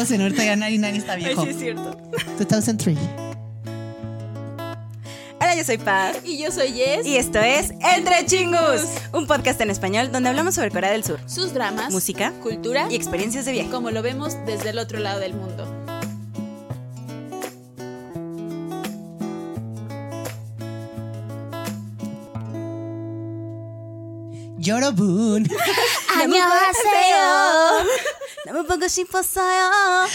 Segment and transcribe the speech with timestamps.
[0.00, 1.43] 2000, ahorita ya nadie, nadie está Ay, viejo.
[1.43, 1.97] sí es cierto.
[2.39, 2.97] 2003.
[5.41, 6.15] Hola, yo soy Paz.
[6.23, 7.05] Y yo soy Jess.
[7.05, 11.19] Y esto es Entre Chingus, un podcast en español donde hablamos sobre Corea del Sur,
[11.27, 13.69] sus dramas, música cultura y experiencias de viaje.
[13.69, 15.67] como lo vemos desde el otro lado del mundo.
[24.59, 25.45] Yorobun.
[26.21, 27.87] 안녕하세요.
[28.53, 30.07] Me pongo chifosada.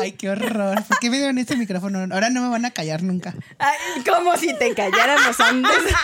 [0.00, 0.82] Ay, qué horror.
[0.84, 2.00] ¿Por qué me dieron este micrófono?
[2.12, 3.34] Ahora no me van a callar nunca.
[3.58, 5.94] Ay, como si te calláramos antes.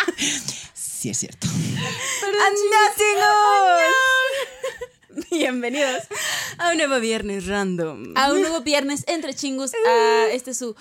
[0.74, 1.46] Sí, es cierto.
[1.46, 2.94] ¡Andá,
[5.30, 6.02] Bienvenidos
[6.58, 8.14] a un nuevo viernes random.
[8.16, 9.72] A un nuevo viernes entre chingus.
[9.72, 9.88] Uh.
[9.88, 10.74] A ah, este su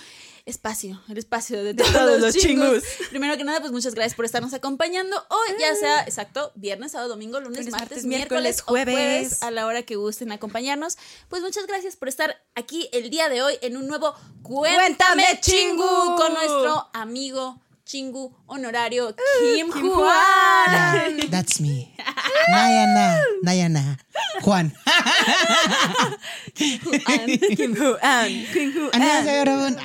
[0.48, 2.82] espacio, el espacio de todos, todos los chingus.
[2.82, 2.84] chingus.
[3.10, 7.10] Primero que nada, pues muchas gracias por estarnos acompañando hoy, ya sea, exacto, viernes, sábado,
[7.10, 10.98] domingo, lunes, Lunes, martes, martes, miércoles, o jueves, a la hora que gusten acompañarnos.
[11.30, 15.42] Pues muchas gracias por estar aquí el día de hoy en un nuevo Cuéntame, Cuéntame,
[15.42, 21.30] Chingu con nuestro amigo Chingu honorario Kim, Kim Juan.
[21.30, 21.94] That's me.
[22.50, 23.98] Nayana, Nayana.
[24.42, 24.74] Juan.
[26.84, 29.78] Juan, Kim Juan, Kim Juan.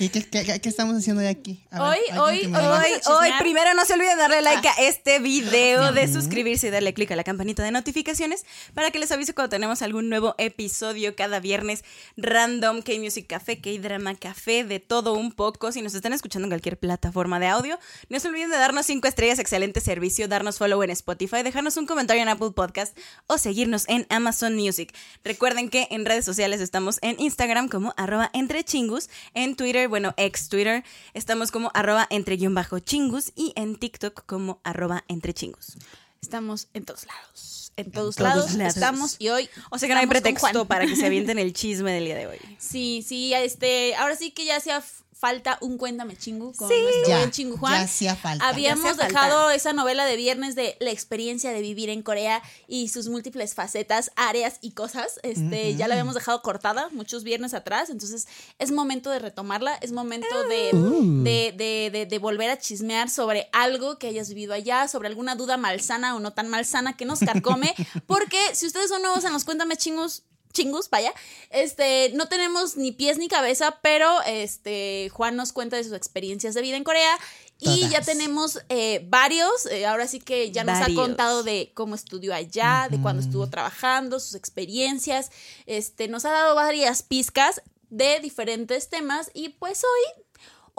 [0.00, 1.60] ¿Y qué, qué, qué, estamos haciendo de aquí?
[1.72, 6.68] Hoy, hoy, hoy, hoy, primero no se olviden darle like a este video, de suscribirse
[6.68, 10.08] y darle click a la campanita de notificaciones para que les avise cuando tenemos algún
[10.08, 11.84] nuevo episodio cada viernes.
[12.16, 15.72] Random K-Music Café, K-Drama Café, de todo un poco.
[15.72, 17.76] Si nos están escuchando en cualquier plataforma de audio,
[18.08, 21.86] no se olviden de darnos cinco estrellas, excelente servicio, darnos follow en Spotify, dejarnos un
[21.86, 22.96] comentario en Apple Podcast
[23.26, 24.94] o seguirnos en Amazon Music.
[25.24, 30.14] Recuerden que en redes sociales estamos en Instagram como arroba entre chingus, en Twitter, bueno,
[30.16, 35.32] ex Twitter, estamos como arroba entre guion bajo chingus y en TikTok como arroba entre
[35.34, 35.76] chingus.
[36.20, 37.72] Estamos en todos lados.
[37.76, 38.74] En todos, todos lados, lados.
[38.74, 39.48] estamos y hoy.
[39.70, 42.26] O sea que no hay pretexto para que se avienten el chisme del día de
[42.26, 42.38] hoy.
[42.58, 46.74] Sí, sí, este, ahora sí que ya f- falta un cuéntame chingu con Sí.
[46.80, 47.72] nuestro Ya, buen chingu Juan.
[47.74, 48.48] ya hacía falta.
[48.48, 49.54] Habíamos Ya hacía dejado falta.
[49.56, 54.12] esa novela de viernes de la experiencia de vivir en Corea y sus múltiples facetas,
[54.14, 55.18] áreas y cosas.
[55.24, 58.28] Este, ya la habíamos dejado cortada muchos viernes atrás, entonces
[58.58, 61.22] es momento de retomarla, es momento de, Uh.
[61.24, 65.34] de, de, de- de volver a chismear sobre algo que hayas vivido allá, sobre alguna
[65.34, 67.74] duda malsana o no tan malsana que nos carcome,
[68.06, 70.22] porque si ustedes son nuevos en los Cuéntame Chingus,
[70.52, 71.12] chingus, vaya,
[71.50, 76.54] este, no tenemos ni pies ni cabeza, pero este, Juan nos cuenta de sus experiencias
[76.54, 77.18] de vida en Corea
[77.60, 80.98] y ya tenemos eh, varios, eh, ahora sí que ya nos Varios.
[80.98, 85.30] ha contado de cómo estudió allá, de cuándo estuvo trabajando, sus experiencias,
[85.66, 90.24] este, nos ha dado varias pizcas de diferentes temas y pues hoy...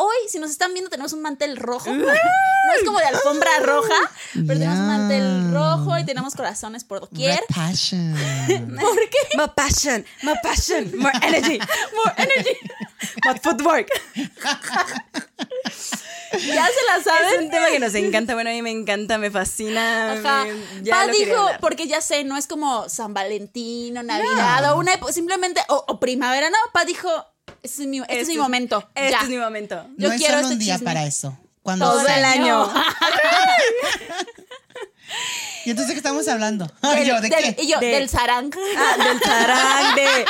[0.02, 1.90] Hoy, si nos están viendo, tenemos un mantel rojo.
[2.70, 3.96] No es como de alfombra roja,
[4.34, 7.40] pero tenemos un mantel rojo y tenemos corazones por doquier.
[7.40, 8.14] Red passion.
[8.80, 9.18] ¿Por qué?
[9.38, 11.58] More passion, more passion, more energy,
[11.96, 12.58] more energy,
[13.26, 13.88] more footwork.
[16.32, 17.46] Ya se la Es saben.
[17.46, 20.14] un tema que nos encanta, bueno, a mí me encanta, me fascina.
[20.14, 20.46] Ajá.
[20.46, 24.78] me- ya lo dijo, porque ya sé, no es como San Valentín o Navidad o
[24.78, 27.10] una época, simplemente, o, o primavera, no, Paz dijo,
[27.64, 28.88] este es mi, este es mi momento.
[28.96, 29.20] Este ya.
[29.22, 29.86] es mi momento.
[29.98, 30.86] Yo no es quiero solo este un día chisme.
[30.86, 31.38] para eso.
[31.64, 32.18] Cuando Todo sea.
[32.18, 32.72] el año.
[35.66, 36.66] ¿Y entonces qué estamos hablando?
[36.82, 37.64] Del- Yo, ¿de del- qué?
[37.64, 38.52] Y yo, De- del sarang.
[38.78, 40.02] Ah, del sarán, de,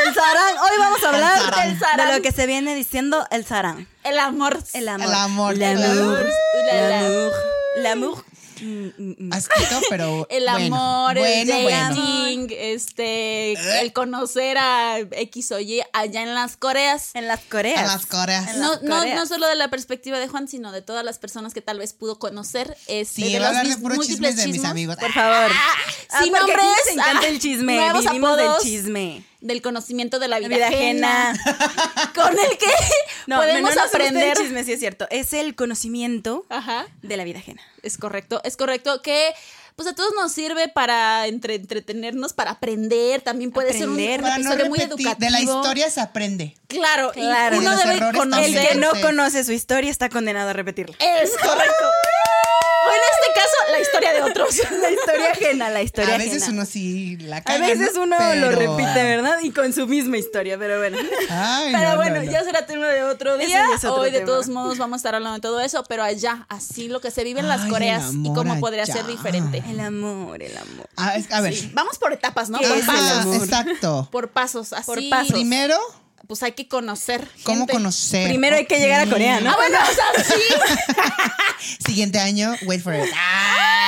[0.00, 0.58] del sarán.
[0.58, 1.68] Hoy vamos a hablar sarán.
[1.68, 2.08] Del sarán.
[2.08, 3.88] de lo que se viene diciendo el sarán.
[4.04, 4.58] El amor.
[4.74, 5.06] El amor.
[5.08, 5.54] El amor.
[5.54, 5.94] Ulala.
[5.94, 7.32] L'amour.
[7.76, 8.16] L'amour.
[8.16, 8.27] Mm, mm, mm.
[9.32, 10.26] Asquito, pero.
[10.30, 10.76] El bueno.
[10.76, 11.94] amor, el bueno, bueno.
[11.96, 17.10] dating, este, el conocer a X o Y allá en las Coreas.
[17.14, 17.80] En las Coreas.
[17.80, 18.56] En las Coreas.
[18.56, 19.16] No, las no, Coreas.
[19.16, 21.92] no solo de la perspectiva de Juan, sino de todas las personas que tal vez
[21.92, 22.76] pudo conocer.
[22.86, 24.96] Este, Sí, de va los de puros múltiples chismes de mis amigos.
[24.96, 25.50] Por favor.
[26.10, 27.78] Ah, Sin porque aquí nombres, les encanta ah, el chisme.
[27.92, 28.62] Vivimos apodos.
[28.62, 29.24] del chisme.
[29.40, 31.30] Del conocimiento de la vida, La vida ajena.
[31.30, 32.12] ajena.
[32.14, 32.66] Con el que
[33.28, 34.36] No, podemos no, aprender.
[34.36, 35.06] el chisme, sí es cierto.
[35.10, 36.86] Es el conocimiento Ajá.
[37.02, 37.62] de la vida ajena.
[37.82, 39.32] Es correcto, es correcto que
[39.76, 44.18] pues a todos nos sirve para entre- entretenernos, para aprender, también puede ser un, Aprender.
[44.18, 45.14] un Para no episodio muy educativo.
[45.20, 46.56] de la historia se aprende.
[46.66, 47.54] Claro, Claro.
[47.54, 48.68] Y uno de debe errores El conocer.
[48.70, 50.96] que no conoce su historia está condenado a repetirla.
[50.98, 51.84] Es correcto.
[52.88, 54.56] O en este caso, la historia de otros.
[54.80, 56.58] La historia ajena, la historia a veces ajena.
[56.62, 58.02] uno sí la A caga, veces ¿no?
[58.02, 59.38] uno lo repite, ¿verdad?
[59.42, 60.98] Y con su misma historia, pero bueno.
[61.30, 62.30] Ay, Pero no, bueno, no, no.
[62.30, 63.48] ya será tema de otro día.
[63.48, 66.02] ya es otro Hoy, de todos modos, vamos a estar hablando de todo eso, pero
[66.02, 68.92] allá, así lo que se vive en las Ay, Coreas y cómo podría allá.
[68.94, 69.62] ser diferente.
[69.68, 70.88] El amor, el amor.
[70.96, 71.54] Ah, es- a ver.
[71.54, 72.58] Sí, Vamos por etapas, ¿no?
[72.58, 73.34] ¿Qué Por pasos.
[73.42, 74.08] Exacto.
[74.10, 74.86] Por pasos, así.
[74.86, 75.32] Por pasos.
[75.32, 75.76] Primero,
[76.26, 77.26] Pues hay que conocer.
[77.44, 77.72] ¿cómo gente.
[77.72, 78.28] conocer?
[78.28, 79.10] Primero hay que llegar a.
[79.10, 79.50] Corea, ¿no?
[79.50, 80.42] Ah, bueno, o sea, sí.
[81.86, 83.04] Siguiente año, wait for it.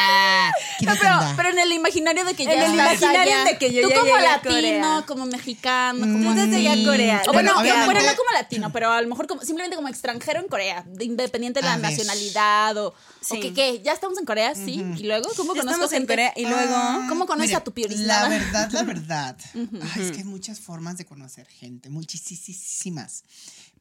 [0.02, 3.44] Ah, No, pero, pero en el imaginario de que ya En el imaginario allá.
[3.44, 5.04] de que yo Tú ya como llegué a latino, Corea.
[5.06, 6.74] como mexicano, como Tú desde ya.
[6.84, 7.22] Corea.
[7.28, 10.40] O bueno, Bueno, bueno, no como latino, pero a lo mejor como, simplemente como extranjero
[10.40, 11.90] en Corea, de- independiente de la A ver.
[11.90, 13.36] nacionalidad o, Sí.
[13.36, 15.98] o que qué, ya estamos en Corea, sí, y luego cómo Ya conozco estamos en
[15.98, 16.12] gente?
[16.12, 16.74] Corea y luego.
[16.74, 18.28] Ah, ¿Cómo conoces a tu piorisnada?
[18.28, 19.36] La verdad, la verdad.
[19.54, 23.24] Ay, es que hay muchas formas de conocer gente, muchísimas.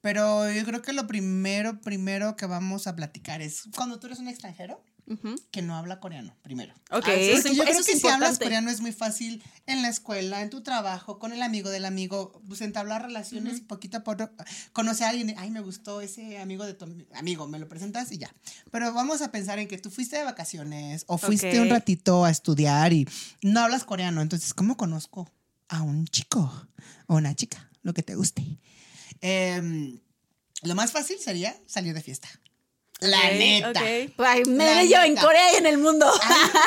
[0.02, 4.20] Pero yo creo que lo primero, primero que vamos a platicar es cuando tú eres
[4.20, 4.82] un extranjero
[5.52, 6.74] Que no habla coreano, primero.
[6.92, 7.06] Ok.
[7.08, 9.90] Ah, sí, Porque yo Eso creo que si hablas coreano es muy fácil en la
[9.90, 14.30] escuela, en tu trabajo, con el amigo del amigo, pues entablar relaciones poquito a poco
[14.74, 18.12] conocer a alguien, ay, me gustó ese amigo de tu ami- amigo, me lo presentas
[18.12, 18.34] y ya.
[18.72, 22.30] Pero vamos a pensar en que tú fuiste de vacaciones o fuiste un ratito a
[22.30, 23.08] estudiar y
[23.42, 25.28] no hablas coreano, entonces, ¿cómo conozco
[25.70, 26.68] a un chico
[27.08, 27.70] o una chica?
[27.82, 28.44] Lo que te guste.
[29.22, 30.00] Em,
[30.64, 32.28] lo más fácil sería salir de fiesta.
[33.00, 33.70] La neta.
[33.70, 34.12] ok.
[34.18, 35.16] Ay, me La veo yo en.
[35.16, 36.06] Corea y en el mundo.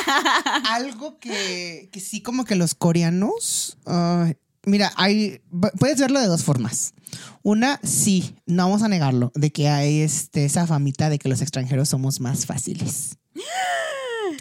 [0.70, 5.42] algo que, que sí como que los coreanos, ay, mira, hay,
[5.78, 6.94] puedes verlo de dos formas.
[7.42, 11.42] Una, sí, no vamos a negarlo, de que hay este, esa famita de que los
[11.42, 13.18] extranjeros somos más fáciles.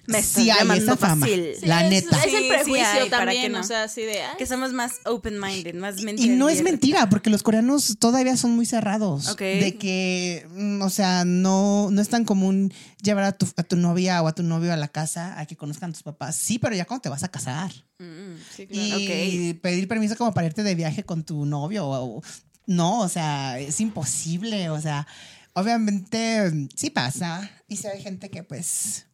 [0.08, 1.26] Me estás sí hay llamando esa fama.
[1.26, 1.54] fácil.
[1.64, 2.18] La es, neta.
[2.20, 3.60] Es el sí prejuicio hay, ¿para qué también, no?
[3.60, 4.22] o sea, así de.
[4.22, 6.36] ay, Que somos más open-minded, más Y mentira.
[6.36, 9.28] no es mentira, porque los coreanos todavía son muy cerrados.
[9.30, 9.40] Ok.
[9.42, 13.76] De que, mm, o sea, no, no es tan común llevar a tu, a tu
[13.78, 16.36] novia o a tu novio a la casa a que conozcan a tus papás.
[16.36, 17.72] Sí, pero ya cuando te vas a casar.
[18.00, 19.00] mm, sí, claro.
[19.00, 21.86] Y pedir permiso como para irte de viaje con tu novio.
[21.88, 22.24] o- o-
[22.68, 24.70] no, o sea, es imposible.
[24.70, 25.06] O sea,
[25.54, 27.50] obviamente mm, sí pasa.
[27.68, 29.06] Y si hay gente que pues...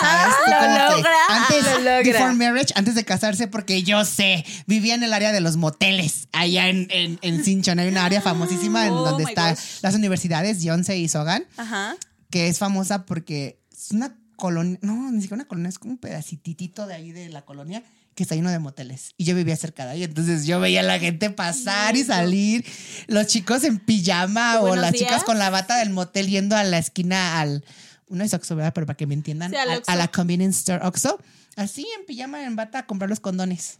[0.00, 0.34] ¿Sabes?
[0.44, 2.02] Tú Lo como que logra, Antes, lo logra.
[2.02, 6.28] before marriage, antes de casarse, porque yo sé, vivía en el área de los moteles,
[6.32, 7.78] allá en, en, en Sinchon.
[7.78, 11.96] Hay una área famosísima en Oh donde están las universidades, Yonsei y Sogan Ajá.
[12.30, 15.98] que es famosa porque es una colonia, no, ni siquiera una colonia, es como un
[15.98, 17.82] pedacitito de ahí de la colonia
[18.14, 19.12] que está lleno de moteles.
[19.16, 22.64] Y yo vivía cerca de ahí, entonces yo veía a la gente pasar y salir,
[23.06, 25.04] los chicos en pijama o las días.
[25.04, 27.64] chicas con la bata del motel yendo a la esquina al,
[28.10, 28.72] no es Oxxo, ¿verdad?
[28.74, 31.18] Pero para que me entiendan, Sí, a, la convenience store Oxxo,
[31.56, 33.78] así en pijama, en bata, a comprar los condones.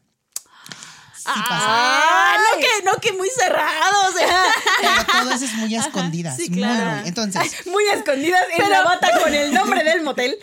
[1.16, 1.66] Sí pasa.
[1.66, 4.44] Ah, no que, no que muy cerrado, o sea.
[4.80, 6.36] Pero todo eso es muy a escondidas.
[6.36, 7.00] sí, muy, claro.
[7.00, 7.08] muy.
[7.08, 10.38] Entonces, Muy escondidas en la bata con el nombre del motel.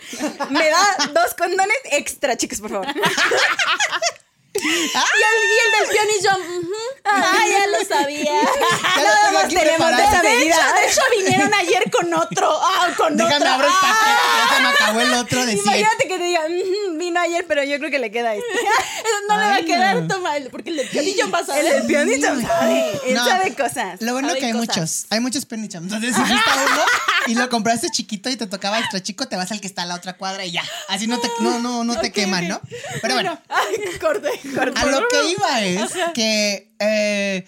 [0.50, 2.86] Me da dos condones extra, chicos, por favor.
[4.62, 6.30] Y el, y el del piano y yo,
[7.04, 8.32] ah, ya lo sabía.
[8.96, 10.72] ya lo tenemos de esa De hecho, medida.
[10.74, 12.50] de hecho, vinieron ayer con otro.
[12.62, 13.48] Ah, con Déjame otro.
[13.48, 15.64] abrir el Ah, paquete, ya se me acabó el otro de 100.
[15.66, 18.46] Imagínate que te diga, "Ujú, vino ayer, pero yo creo que le queda este.
[19.28, 20.08] no le va a Ay, quedar, no.
[20.14, 20.88] toma, el- porque el del
[21.32, 21.86] va a El
[22.20, 23.00] del sabe.
[23.06, 23.24] Él No.
[23.24, 24.00] sabe cosas.
[24.00, 24.68] Lo bueno Saben que hay cosas.
[24.76, 25.82] muchos, hay muchos penichos.
[25.82, 26.82] Entonces, si fuiste a uno
[27.26, 29.86] y lo compraste chiquito y te tocaba extra chico, te vas al que está a
[29.86, 30.64] la otra cuadra y ya.
[30.88, 32.48] Así no te, no, no, no te queman.
[32.48, 32.60] ¿no?
[33.02, 34.40] Pero bueno, Ay, corte, corte.
[34.74, 37.44] A lo que iba es que eh,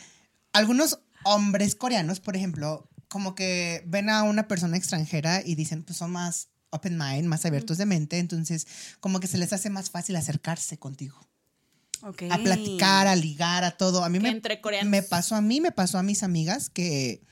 [0.53, 5.99] algunos hombres coreanos, por ejemplo, como que ven a una persona extranjera y dicen, pues
[5.99, 8.67] son más open mind, más abiertos de mente, entonces
[9.01, 11.19] como que se les hace más fácil acercarse contigo.
[12.03, 14.05] A platicar, a ligar, a todo.
[14.05, 14.89] A mí me, entre coreanos.
[14.89, 17.23] me pasó a mí, me pasó a mis amigas que,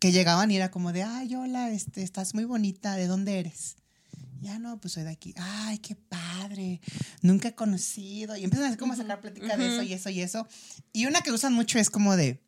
[0.00, 3.76] que llegaban y era como de, ay, hola, este, estás muy bonita, ¿de dónde eres?
[4.42, 5.32] Ya no, pues soy de aquí.
[5.38, 6.80] Ay, qué padre.
[7.20, 8.36] Nunca he conocido.
[8.36, 10.48] Y empiezan así como a sacar plática de eso y eso y eso.
[10.92, 12.42] Y una que usan mucho es como de,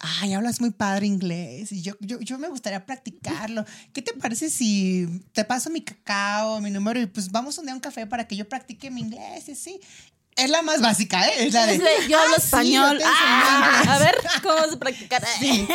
[0.00, 1.72] ay, hablas muy padre inglés.
[1.72, 3.66] Y yo, yo, yo me gustaría practicarlo.
[3.92, 7.72] ¿Qué te parece si te paso mi cacao, mi número y pues vamos un día
[7.72, 9.78] a un café para que yo practique mi inglés y así?
[10.36, 11.46] Es la más básica, ¿eh?
[11.46, 11.78] Es la de,
[12.08, 12.96] yo hablo "Ah, sí, español.
[12.96, 13.88] enseño Ah, inglés".
[13.94, 15.22] a ver, ¿cómo a practicar?
[15.38, 15.66] Sí,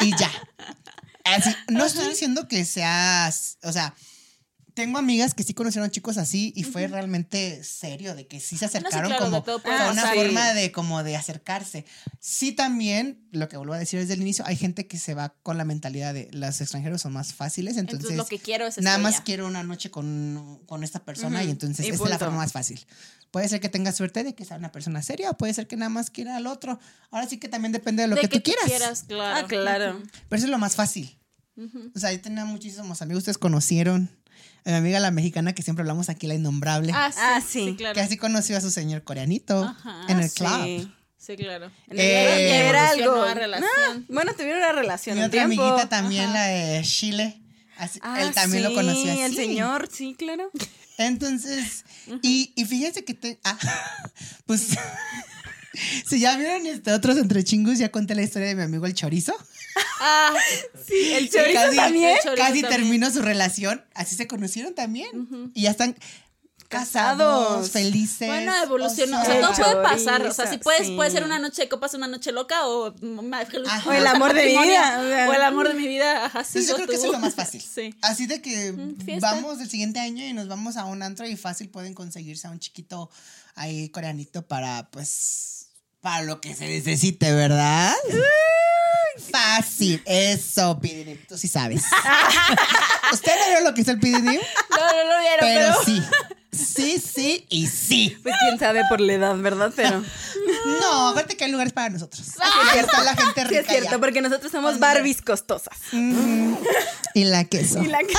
[0.00, 0.30] y ya.
[1.24, 3.94] Así, no estoy diciendo que seas, o sea,
[4.74, 8.58] tengo amigas que sí conocieron chicos así y fue realmente serio, de que sí se
[8.58, 11.86] sí, acercaron claro, de como todo puede fue una forma de como de acercarse.
[12.18, 15.34] Sí también, lo que vuelvo a decir desde el inicio, hay gente que se va
[15.44, 18.78] con la mentalidad de los extranjeros son más fáciles, entonces, Entonces, lo que quiero es
[18.78, 22.18] nada más quiero una noche con, con esta persona y entonces Y esa es la
[22.18, 22.84] forma más fácil.
[23.30, 25.76] Puede ser que tenga suerte de que sea una persona seria o puede ser que
[25.76, 26.80] nada más quiera al otro.
[27.10, 29.04] Ahora sí que también depende de lo De que, tú quieras.
[29.06, 29.44] claro.
[29.44, 30.02] Ah, claro.
[30.28, 31.16] Pero eso es lo más fácil.
[31.94, 34.10] O sea, yo tenía muchísimos amigos, ustedes conocieron.
[34.66, 37.64] A mi amiga la mexicana que siempre hablamos aquí, la innombrable, Ah, sí, Ah, sí,
[37.70, 37.74] sí.
[37.76, 37.94] claro.
[37.94, 40.36] que así conoció a su señor coreanito Ajá, en el Sí.
[40.36, 40.90] club.
[41.18, 41.66] Sí, claro.
[41.88, 43.22] En el- Eh, era algo.
[43.22, 43.68] a relación.
[43.90, 45.16] Ah, bueno, tuvieron una relación.
[45.16, 45.62] Mi otra tiempo.
[45.62, 47.40] amiguita también, la de Chile.
[47.78, 49.20] así- Ah, él también lo sí, conoció así.
[49.20, 50.50] el señor, sí, claro.
[50.96, 51.84] Entonces,
[52.22, 53.38] y, y fíjense que te.
[53.44, 53.58] Ah,
[54.46, 54.68] pues.
[56.06, 58.94] si ya vieron este otros entre chingus, ya conté la historia de mi amigo el
[58.94, 59.34] chorizo.
[60.00, 60.34] Ah,
[60.86, 62.10] Sí, el chorizo casi, también.
[62.10, 62.80] El chorizo casi también.
[62.80, 63.84] terminó su relación.
[63.94, 65.50] Así se conocieron también.
[65.54, 65.96] Y ya están.
[66.68, 67.70] casados, casados.
[67.70, 68.28] felices.
[68.28, 69.20] Bueno, evolucionó.
[69.20, 70.26] o sea, todo puede pasar.
[70.26, 70.96] O sea, si puedes, sí.
[70.96, 72.94] puede ser una noche de copas, una noche loca o,
[73.66, 73.88] Ajá.
[73.88, 76.26] O el amor de mi vida, o el amor de mi vida.
[76.26, 76.54] Ajá, sí.
[76.54, 77.62] Pues yo creo que eso es lo más fácil.
[77.74, 77.94] Sí.
[78.02, 79.32] Así de que fiesta.
[79.32, 82.50] vamos el siguiente año y nos vamos a un antro y fácil pueden conseguirse a
[82.50, 83.10] un chiquito
[83.54, 85.68] ahí coreanito para, pues,
[86.00, 87.94] para lo que se necesite, ¿verdad?
[89.30, 91.82] Fácil, eso, Pidinim, tú sí sabes.
[93.12, 94.40] ¿Usted no vio lo que hizo el Pidinim?
[94.70, 95.84] No, no lo vieron, Pero pero.
[95.84, 96.02] sí,
[96.52, 98.16] sí, sí y sí.
[98.22, 99.72] Pues quién sabe por la edad, ¿verdad?
[99.76, 100.02] Pero
[100.80, 102.26] No, aparte que hay lugares para nosotros.
[102.40, 103.98] Ahí está la gente sí rica es cierto, ya.
[103.98, 105.76] porque nosotros somos Barbies costosas.
[105.92, 107.82] Y la queso.
[107.82, 108.14] Y la que-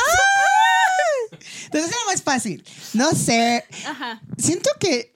[1.66, 2.64] Entonces era más fácil.
[2.94, 3.66] No sé.
[3.86, 4.22] Ajá.
[4.38, 5.15] Siento que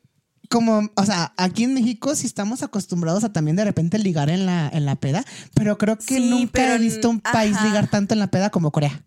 [0.50, 4.46] como, o sea, aquí en México sí estamos acostumbrados a también de repente ligar en
[4.46, 7.68] la, en la peda, pero creo que Sí, nunca pero he visto un país ajá.
[7.68, 9.04] ligar tanto en la peda como Corea.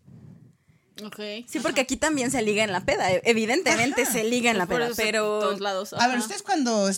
[1.05, 1.19] Ok.
[1.49, 3.07] Sí, porque aquí también se liga en la peda.
[3.25, 5.93] Evidentemente se liga en la peda, pero todos lados.
[5.95, 6.89] A ver, ustedes cuando...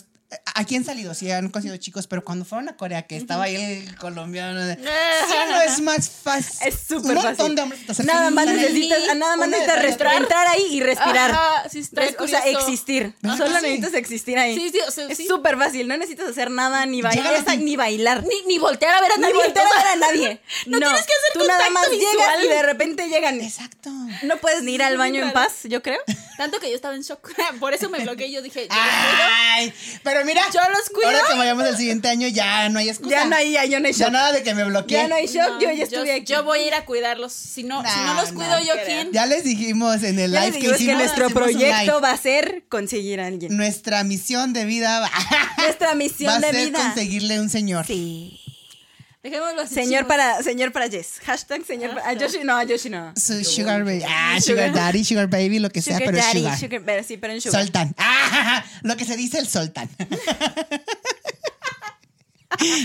[0.55, 3.55] Aquí han salido, sí, han conocido chicos, pero cuando fueron a Corea, que estaba ahí
[3.55, 6.67] el colombiano, de, ¿sí no es más fácil?
[6.67, 7.45] es súper Un fácil.
[7.55, 11.31] montón de Nada más necesitas, nada más necesitas respirar, entrar ahí y respirar.
[11.31, 13.13] Ajá, sí, está Res- o sea, existir.
[13.21, 13.61] ¿Verdad Solo sí?
[13.65, 14.55] necesitas existir ahí.
[14.55, 15.87] Sí, sí, o sea, es súper fácil.
[15.87, 18.23] No necesitas hacer nada, ni bailar, ni bailar.
[18.23, 19.35] Ni, ni voltear a ver a Ni nadie.
[19.35, 20.41] voltear o sea, a ver a nadie.
[20.65, 22.43] No tienes que hacer Tú nada más llegas visual.
[22.45, 23.39] y de repente llegan.
[23.41, 23.89] Exacto.
[24.23, 25.99] No puedes ni ir al baño en paz, yo creo.
[26.37, 27.29] Tanto que yo estaba en shock.
[27.59, 28.31] Por eso me bloqueé.
[28.31, 29.71] Yo dije, Ay,
[30.03, 30.63] pero mira, cuido.
[30.63, 31.07] Yo los cuido.
[31.09, 33.09] ahora que vayamos el siguiente año ya no hay excusa.
[33.09, 34.13] Ya no hay, ya, yo no hay Ya shock.
[34.13, 34.97] nada de que me bloqueé.
[34.99, 36.25] Ya no hay shock, No, yo ya estuve aquí.
[36.31, 37.33] Yo voy a ir a cuidarlos.
[37.33, 38.73] Si no, si no los cuido yo.
[38.85, 39.11] ¿quién?
[39.11, 42.17] Ya les dijimos en el Ya live que hicimos, nuestro hicimos un proyecto va a
[42.17, 43.55] ser conseguir a alguien.
[43.57, 45.11] Nuestra misión de vida va,
[45.57, 46.79] Nuestra va misión a de ser vida.
[46.79, 47.85] conseguirle un señor.
[47.85, 48.39] Sí.
[49.25, 49.73] Dejémoslo así.
[49.73, 51.13] Señor para, señor para Jess.
[51.25, 52.07] Hashtag señor para.
[52.09, 53.11] A Yoshi no, a Yoshi no.
[53.15, 54.03] Su sugar baby.
[54.07, 56.59] Ah, Sugar- daddy, sugar baby, lo que sea, Sugar pero daddy, sugar.
[56.59, 57.61] sugar, pero sí, pero en sugar.
[57.63, 57.95] Soltan.
[57.97, 59.89] Ah, lo que se dice el soltan.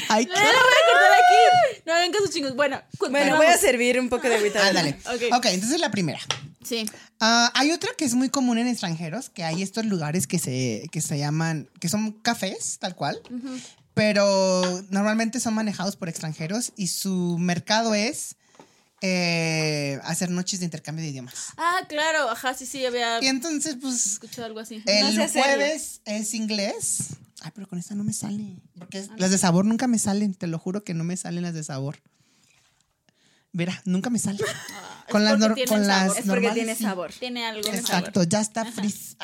[0.09, 1.83] Ay, qué Eh, cortar aquí.
[1.87, 2.57] No hagan caso, chingos.
[2.57, 3.37] Bueno, Bueno, vamos.
[3.39, 4.67] voy a servir un poco de agüita.
[4.67, 4.97] Ándale.
[5.07, 5.23] Ok.
[5.37, 6.19] ok, entonces la primera.
[6.65, 6.87] Sí.
[7.21, 10.89] Ah, hay otra que es muy común en extranjeros, que hay estos lugares que se,
[10.91, 13.21] que se llaman, que son cafés, tal cual,
[14.01, 18.37] pero normalmente son manejados por extranjeros y su mercado es
[19.03, 21.35] eh, hacer noches de intercambio de idiomas.
[21.59, 22.31] Ah, claro.
[22.31, 24.83] Ajá, sí, sí, había Y entonces, pues, escuchado algo así.
[24.87, 25.53] el sé hacerlo.
[25.55, 27.09] jueves es inglés.
[27.43, 28.57] Ay, pero con esta no me sale.
[28.79, 31.43] Porque es- las de sabor nunca me salen, te lo juro que no me salen
[31.43, 31.99] las de sabor.
[33.53, 34.39] Verá, nunca me sale.
[35.11, 36.17] con las, porque nor- tienen con las sabor.
[36.19, 36.83] Es porque normales, tiene sí.
[36.85, 37.13] sabor.
[37.13, 37.63] Tiene algo.
[37.65, 37.79] sabor.
[37.79, 39.17] Exacto, ya está frizz.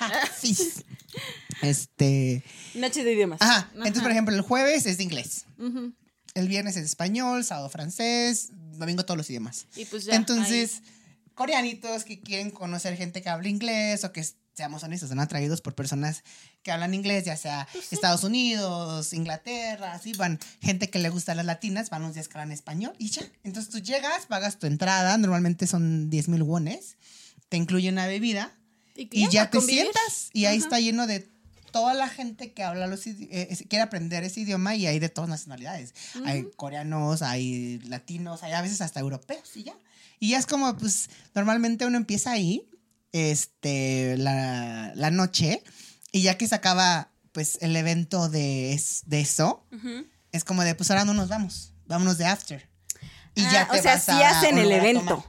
[0.00, 0.10] Ah,
[0.40, 0.82] fizz.
[1.62, 2.42] Este.
[2.74, 3.40] Noche de idiomas.
[3.42, 3.70] Ajá.
[3.74, 5.46] Entonces, por ejemplo, el jueves es de inglés.
[6.34, 9.66] El viernes es español, sábado francés, domingo todos los idiomas.
[9.76, 10.16] Y pues ya.
[10.16, 10.82] Entonces,
[11.34, 15.74] coreanitos que quieren conocer gente que habla inglés o que, seamos honestos, son atraídos por
[15.74, 16.22] personas
[16.62, 20.38] que hablan inglés, ya sea Pues Estados Unidos, Inglaterra, así van.
[20.60, 23.22] Gente que le gusta a las latinas, van unos días que hablan español y ya.
[23.42, 26.96] Entonces tú llegas, pagas tu entrada, normalmente son 10 mil wones,
[27.48, 28.56] te incluye una bebida
[28.96, 29.82] Y, y ya te convivir.
[29.82, 31.28] sientas y ahí está lleno de
[31.74, 35.28] toda la gente que habla los eh, quiere aprender ese idioma y hay de todas
[35.28, 35.92] nacionalidades.
[36.24, 39.74] Hay coreanos, hay latinos, hay a veces hasta europeos y ya.
[40.20, 42.70] Y ya es como, pues, normalmente uno empieza ahí,
[43.10, 45.64] este, la, la noche,
[46.12, 49.66] y ya que se acaba, pues, el evento de, de eso,
[50.30, 52.70] es como de, pues, ahora no nos vamos, vámonos de after.
[53.34, 55.24] Y Ah, ya te o sea, vas sí a hacen el evento.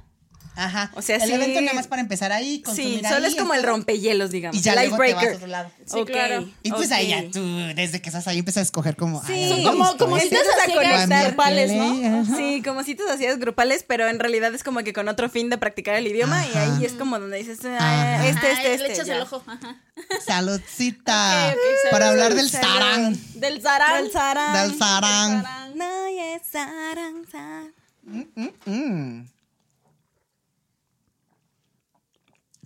[0.56, 0.92] Ajá.
[0.96, 3.54] O sea, el sí- evento nada más para empezar ahí, Sí, solo ahí, es como
[3.54, 3.72] el todo.
[3.72, 4.56] rompehielos, digamos.
[4.58, 5.72] Y ya el luego te vas a otro lado.
[5.86, 6.50] Sí, claro.
[6.64, 7.44] Y pues ahí ya tú,
[7.76, 9.24] desde que estás ahí, empiezas a escoger como.
[9.26, 10.38] Sí, ay, como- como este.
[10.38, 11.28] a ciegas conectar.
[11.28, 12.22] grupales, ¿no?
[12.22, 12.38] Ajá.
[12.38, 15.58] Sí, como citas hacías grupales, pero en realidad es como que con otro fin de
[15.58, 18.88] practicar el idioma y ahí es como donde dices, ah, este, este, este.
[18.88, 19.16] Le echas ya.
[19.18, 19.44] el ojo.
[19.48, 19.82] Ajá.
[20.26, 21.56] Saludcita.
[21.92, 23.20] Para salud, hablar salud, del sarán.
[23.36, 24.04] Del zarán.
[24.04, 24.54] Del sarán.
[24.70, 25.44] Del sarán.
[25.44, 25.78] sarán.
[25.78, 27.74] No, yes, sarán, sarán.
[28.66, 29.26] Mm.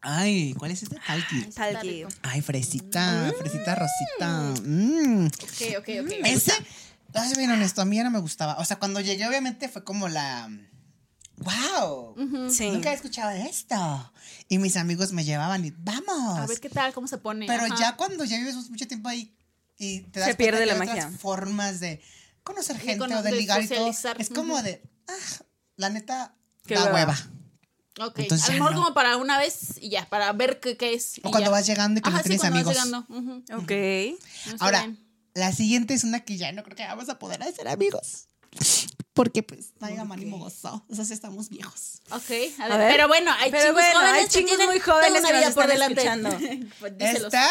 [0.01, 0.98] Ay, ¿cuál es este?
[1.06, 1.41] Talqui.
[1.51, 2.06] Talqui.
[2.22, 4.53] Ay, fresita, fresita rosita.
[4.63, 5.25] Mm.
[5.27, 6.12] Ok, ok, ok.
[6.25, 6.53] Ese,
[7.13, 8.58] voy a ser bien honesto, a mí ya no me gustaba.
[8.60, 10.50] O sea, cuando llegué, obviamente fue como la.
[11.38, 12.50] ¡Wow!
[12.51, 12.70] Sí.
[12.70, 14.13] Nunca he escuchado de esto.
[14.50, 16.38] Y mis amigos me llevaban y vamos.
[16.39, 17.46] A ver qué tal, cómo se pone.
[17.48, 17.75] Pero Ajá.
[17.79, 19.34] ya cuando ya vives mucho tiempo ahí
[19.77, 21.06] y te das Se cuenta pierde que la hay magia.
[21.06, 22.01] otras formas de
[22.44, 23.89] conocer De gente o de de ligar y todo.
[24.18, 25.44] Es como de, ah,
[25.77, 26.94] la neta, Qué da hueva.
[26.96, 27.18] hueva.
[28.00, 28.81] Ok, Entonces a lo mejor no.
[28.84, 31.15] como para una vez y ya, para ver qué, qué es.
[31.24, 31.50] O y cuando ya.
[31.50, 32.74] vas llegando y que Ajá, no sí, tienes vas amigos.
[32.74, 33.05] llegando.
[33.10, 33.43] Ujú.
[33.63, 33.72] Ok.
[33.72, 35.00] Está Ahora, bien.
[35.34, 38.25] la siguiente es una que ya no creo que vamos a poder hacer amigos.
[39.13, 40.86] Porque pues traiga ánimo gozo.
[40.89, 42.00] O sea, sí estamos viejos.
[42.12, 42.29] Ok,
[42.60, 42.91] a ver, A ver.
[42.91, 45.67] pero bueno, hay Pero chingos bueno, jóvenes hay que tienen muy jóvenes una vida por
[45.67, 46.67] delante.
[46.79, 46.93] Pues.
[47.00, 47.46] Esta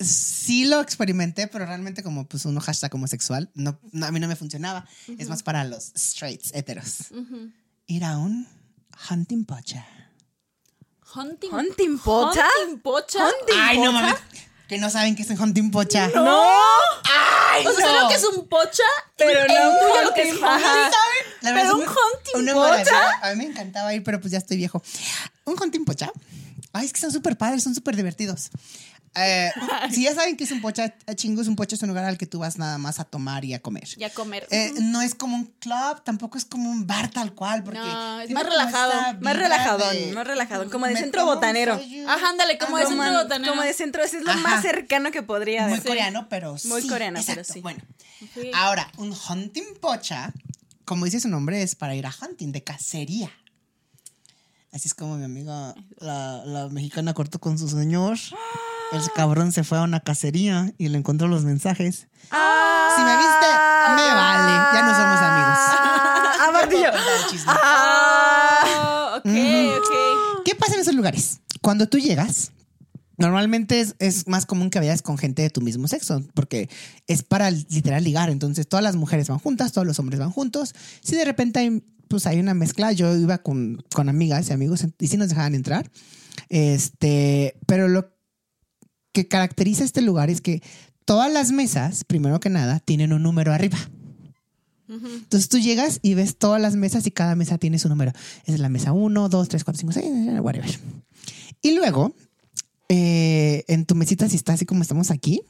[0.00, 4.26] sí lo experimenté, pero realmente como pues uno hashtag homosexual, no, no, a mí no
[4.26, 4.86] me funcionaba.
[5.18, 7.12] Es más para los straights, heteros.
[7.86, 8.48] Ir a un
[9.10, 9.86] hunting pocha.
[11.14, 11.50] Hunting.
[11.52, 12.46] ¿Hunting pocha?
[12.62, 13.18] Hunting pocha.
[13.24, 14.16] ¿Hunting Ay, no mames.
[14.68, 16.08] Que no saben qué es un hunting pocha.
[16.08, 16.42] ¡No!
[17.04, 18.02] Ay, O sea, no.
[18.02, 18.82] lo que es un pocha,
[19.16, 20.90] Pero no tuyo lo que es hunting, verdad
[21.42, 22.68] Pero un hunting una pocha.
[22.70, 23.18] maravilla.
[23.22, 24.82] A mí me encantaba ir, pero pues ya estoy viejo.
[25.44, 26.10] Un hunting pocha.
[26.72, 28.50] Ay, es que son súper padres, son súper divertidos.
[29.16, 29.50] Eh,
[29.92, 32.26] si ya saben que es un pocha, chingos, un pocha es un lugar al que
[32.26, 33.86] tú vas nada más a tomar y a comer.
[33.96, 34.46] Ya comer.
[34.50, 38.20] Eh, no es como un club, tampoco es como un bar tal cual, porque No,
[38.20, 38.92] es más relajado.
[39.20, 40.70] Más relajadón, de- más relajadón.
[40.70, 41.74] Como de centro botanero.
[42.08, 43.52] Ajá, ándale, como de Ah, centro botanero.
[43.52, 44.40] como de centro, ese es lo Ajá.
[44.40, 47.60] más cercano que podría Muy coreano, pero Muy sí, coreano, pero sí.
[47.60, 47.80] Bueno,
[48.54, 50.32] ahora, un hunting pocha,
[50.84, 53.30] como dice su nombre, es para ir a hunting, de cacería.
[54.72, 58.18] Así es como mi amiga, la, la mexicana, cortó con su señor.
[58.94, 62.06] El cabrón se fue a una cacería y le encontró los mensajes.
[62.30, 62.94] Ah.
[62.96, 63.48] Si me viste,
[63.96, 64.52] me vale.
[64.72, 65.58] Ya no somos amigos.
[66.40, 66.90] Ah, martillo.
[67.48, 68.64] Ah.
[68.76, 69.26] Oh, ok,
[69.78, 70.42] ok.
[70.44, 71.40] ¿Qué pasa en esos lugares?
[71.60, 72.52] Cuando tú llegas,
[73.16, 76.68] normalmente es, es más común que vayas con gente de tu mismo sexo, porque
[77.08, 78.30] es para literal ligar.
[78.30, 80.72] Entonces, todas las mujeres van juntas, todos los hombres van juntos.
[81.02, 84.86] Si de repente hay, pues hay una mezcla, yo iba con, con amigas y amigos
[85.00, 85.90] y sí nos dejaban entrar.
[86.48, 88.13] Este, pero lo
[89.14, 90.60] que caracteriza este lugar es que
[91.04, 93.78] todas las mesas, primero que nada, tienen un número arriba.
[94.86, 98.12] Entonces tú llegas y ves todas las mesas y cada mesa tiene su número.
[98.44, 100.78] Es la mesa 1, 2, 3, 4, 5, 6, whatever.
[101.62, 102.14] Y luego,
[102.88, 105.42] eh, en tu mesita, si está así como estamos aquí,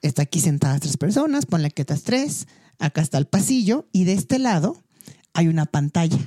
[0.00, 2.48] está aquí sentadas tres personas, ponle que estas tres,
[2.78, 4.82] acá está el pasillo y de este lado
[5.34, 6.18] hay una pantalla.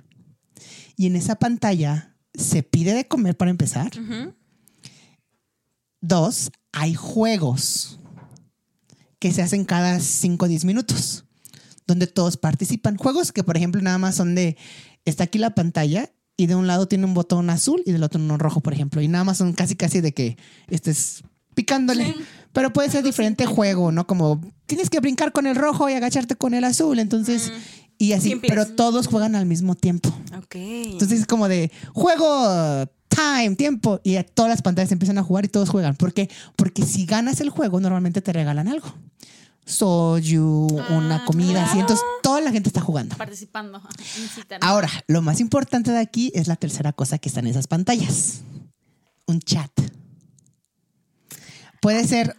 [0.95, 3.91] Y en esa pantalla se pide de comer para empezar.
[6.07, 7.99] Dos, hay juegos
[9.17, 11.25] que se hacen cada 5 o 10 minutos,
[11.87, 12.95] donde todos participan.
[12.95, 14.55] Juegos que, por ejemplo, nada más son de,
[15.05, 18.21] está aquí la pantalla y de un lado tiene un botón azul y del otro
[18.21, 19.01] uno rojo, por ejemplo.
[19.01, 21.23] Y nada más son casi, casi de que estés
[21.55, 22.13] picándole.
[22.53, 24.05] Pero puede ser diferente juego, ¿no?
[24.05, 26.99] Como tienes que brincar con el rojo y agacharte con el azul.
[26.99, 27.51] Entonces,
[27.97, 28.49] y así, Simple.
[28.49, 30.09] pero todos juegan al mismo tiempo.
[30.37, 30.55] Ok.
[30.55, 33.99] Entonces es como de juego, time, tiempo.
[34.03, 35.95] Y a todas las pantallas empiezan a jugar y todos juegan.
[35.95, 36.29] ¿Por qué?
[36.55, 38.93] Porque si ganas el juego, normalmente te regalan algo.
[39.65, 41.79] Soju, una comida, así.
[41.79, 43.15] Entonces toda la gente está jugando.
[43.17, 43.81] Participando.
[44.21, 44.59] incitan.
[44.63, 48.41] Ahora, lo más importante de aquí es la tercera cosa que está en esas pantallas.
[49.25, 49.71] Un chat.
[51.81, 52.35] Puede ser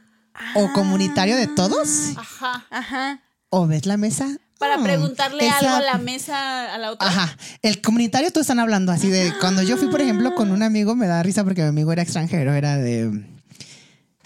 [0.54, 2.66] o comunitario de todos Ajá.
[2.70, 3.22] Ajá.
[3.48, 4.38] o ves la mesa.
[4.58, 7.08] Para mm, preguntarle esa- algo a la mesa a la otra.
[7.08, 7.36] Ajá.
[7.62, 10.94] El comunitario todos están hablando así de cuando yo fui, por ejemplo, con un amigo,
[10.96, 13.24] me da risa porque mi amigo era extranjero, era de,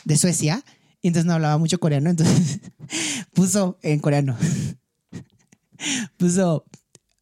[0.04, 0.62] de Suecia,
[1.02, 2.60] y entonces no hablaba mucho coreano, entonces
[3.34, 4.36] puso en coreano.
[6.18, 6.66] Puso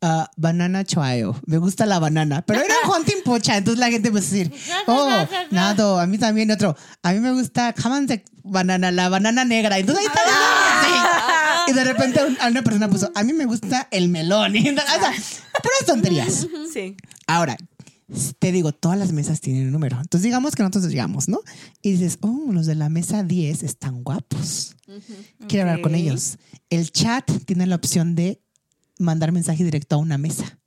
[0.02, 1.36] ah, banana choayo.
[1.46, 4.52] Me gusta la banana, pero era un hunting pocha, entonces la gente empezó a decir,
[4.86, 6.76] oh, nado, a mí también otro.
[7.02, 9.78] A mí me gusta jamanse banana, la banana negra.
[9.78, 10.20] Entonces ahí está.
[11.68, 14.54] Y de repente un- a una persona puso, a mí me gusta el melón.
[14.56, 15.12] Y, o sea,
[15.62, 16.46] puras tonterías.
[16.72, 16.96] Sí.
[17.26, 17.56] Ahora,
[18.38, 19.96] te digo, todas las mesas tienen un número.
[20.00, 21.40] Entonces digamos que nosotros llegamos, ¿no?
[21.82, 24.76] Y dices, oh, los de la mesa 10 están guapos.
[25.48, 26.38] Quiero hablar con ellos.
[26.70, 28.40] El chat tiene la opción de
[28.98, 30.58] mandar mensaje directo a una mesa.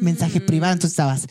[0.00, 0.72] Mensaje privado.
[0.74, 1.26] Entonces estabas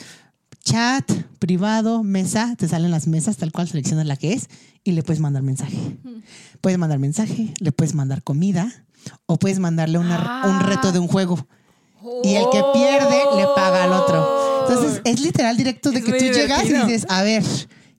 [0.64, 1.10] chat,
[1.40, 4.50] privado, mesa, te salen las mesas tal cual seleccionas la que es
[4.84, 5.78] y le puedes mandar mensaje.
[6.62, 8.86] Puedes mandar mensaje, le puedes mandar comida
[9.26, 11.48] o puedes mandarle una- un reto de un juego.
[12.24, 14.68] Y el que pierde le paga al otro.
[14.70, 16.86] Entonces es literal directo de Es que tú llegas y divertido.
[16.86, 17.44] dices, a ver,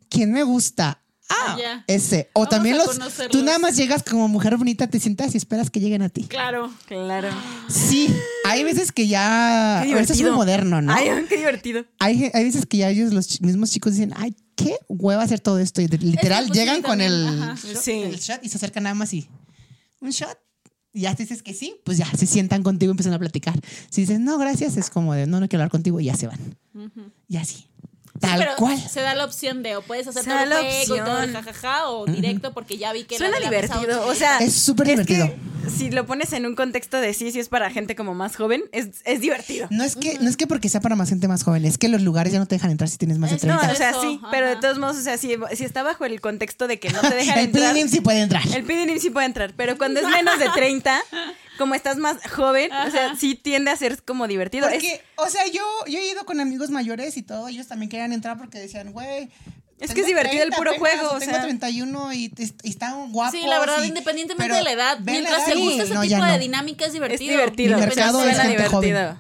[0.09, 1.03] ¿quién me gusta?
[1.33, 1.85] Ah, Ya.
[1.87, 2.29] ese.
[2.33, 2.99] O Vamos también a los.
[3.31, 6.25] Tú nada más llegas como mujer bonita, te sientas y esperas que lleguen a ti.
[6.25, 6.73] Claro.
[6.87, 7.29] Claro.
[7.69, 8.13] Sí,
[8.45, 9.81] hay veces que ya.
[9.85, 10.33] Qué es muy divertido.
[10.35, 10.93] moderno, ¿no?
[10.93, 11.85] Ay, qué divertido.
[12.01, 15.61] Hay, hay veces que ya ellos, los mismos chicos, dicen, ay, qué hueva hacer todo
[15.61, 15.81] esto.
[15.81, 17.93] Y literal, pues, sí, llegan con el, shot, Sí.
[18.03, 19.29] el shot y se acercan nada más y.
[20.01, 20.37] Un shot.
[20.93, 23.55] Y ya dices que sí, pues ya se sientan contigo y empiezan a platicar.
[23.91, 26.27] Si dices, no, gracias, es como de, no, no quiero hablar contigo y ya se
[26.27, 26.57] van.
[27.29, 27.67] Y así.
[28.21, 28.79] Tal Pero cual.
[28.79, 31.33] Se da la opción de o puedes hacer Se todo el juego y todo el
[31.33, 34.07] jajaja o directo porque ya vi que la Suena de la divertido.
[34.07, 35.31] O sea, Es súper que divertido.
[35.75, 38.63] si lo pones en un contexto de sí, si es para gente como más joven,
[38.73, 39.69] es, es divertido.
[39.71, 41.89] No es, que, no es que porque sea para más gente más joven, es que
[41.89, 43.67] los lugares ya no te dejan entrar si tienes más de Es- 30.
[43.67, 44.29] No, o sea, sí, ajá.
[44.31, 47.01] pero de todos modos, o sea, si, si está bajo el contexto de que no
[47.01, 47.75] te dejan el entrar.
[47.75, 48.43] PDM sí puede entrar.
[48.55, 51.01] El PDNIM sí puede entrar, pero cuando es menos de 30,
[51.61, 54.67] como estás más joven, o sea, sí tiende a ser como divertido.
[54.67, 57.89] Es- Porque, o sea, yo, yo he ido con amigos mayores y todo, ellos también
[57.91, 59.29] querían entrar porque decían, güey.
[59.79, 61.43] Es que es divertido el 30 puro apenas, juego, o o tengo sea.
[61.43, 63.39] 31 y, y están guapos.
[63.41, 65.95] Sí, la verdad, y- independientemente de la edad, la mientras te edad y- gusta ese
[65.95, 67.31] no, tipo de dinámica es divertido.
[67.31, 67.75] es divertido.
[67.79, 69.19] Mi mercado es gente divertido.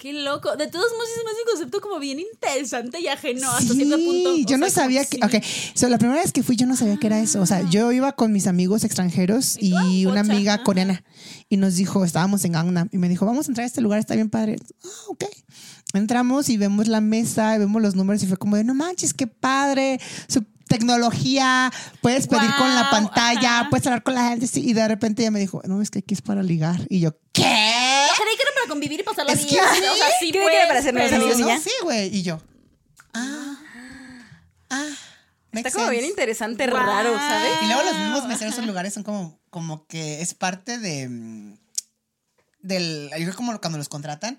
[0.00, 0.56] Qué loco.
[0.56, 3.96] De todos modos, es más un concepto como bien interesante y ajeno hasta Sí, cierto
[3.98, 4.32] punto.
[4.32, 5.18] O yo no sea, sabía que.
[5.18, 5.22] sí.
[5.22, 7.38] Ok, so, la primera vez que fui, yo no sabía que era eso.
[7.42, 10.64] O sea, yo iba con mis amigos extranjeros ¿Y y una Pocha, amiga ajá.
[10.64, 11.04] coreana.
[11.50, 12.88] Y nos dijo, estábamos en Gangnam.
[12.92, 14.56] Y me dijo, vamos a entrar a este lugar, está bien padre.
[14.82, 15.24] Ah, ok.
[15.92, 19.12] Entramos y vemos la mesa, y vemos los números y fue como de, no manches,
[19.12, 20.00] qué padre.
[20.28, 23.70] Su tecnología, puedes pedir con la pantalla, ajá.
[23.70, 24.48] puedes hablar con la gente.
[24.60, 26.86] Y de repente ella me dijo, no, es que aquí es para ligar.
[26.88, 27.42] Y yo, ¿qué?
[27.42, 29.64] Creí que convivir y pasarla Es que bien.
[29.74, 29.80] sí.
[29.92, 31.58] O sea, sí, pues, para hacer nuevos pero- amigos y no, ya.
[31.60, 32.16] sí, güey.
[32.16, 32.40] Y yo,
[33.12, 33.56] ah,
[34.70, 34.88] ah.
[35.52, 37.50] Está como bien interesante, raro, ¿sabes?
[37.62, 41.58] Y luego los mismos meseros en lugares son como, como que es parte de mm,
[42.60, 44.38] del, yo creo como cuando los contratan,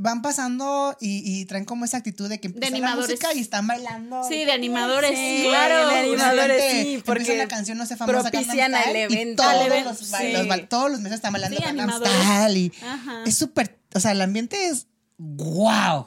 [0.00, 3.10] van pasando y, y traen como esa actitud de que empieza la animadores.
[3.10, 4.22] música y están bailando.
[4.28, 5.88] Sí, de animadores, Sí, claro.
[5.88, 9.42] de animadores, sí, empieza porque una canción, no sé, famosa propician al evento.
[9.42, 10.32] todos, Al evento, los, sí.
[10.32, 11.90] los todos los meses están bailando Sí, Gangnam.
[11.90, 13.24] Style y Ajá.
[13.26, 14.86] es súper, o sea, el ambiente es
[15.18, 16.06] wow.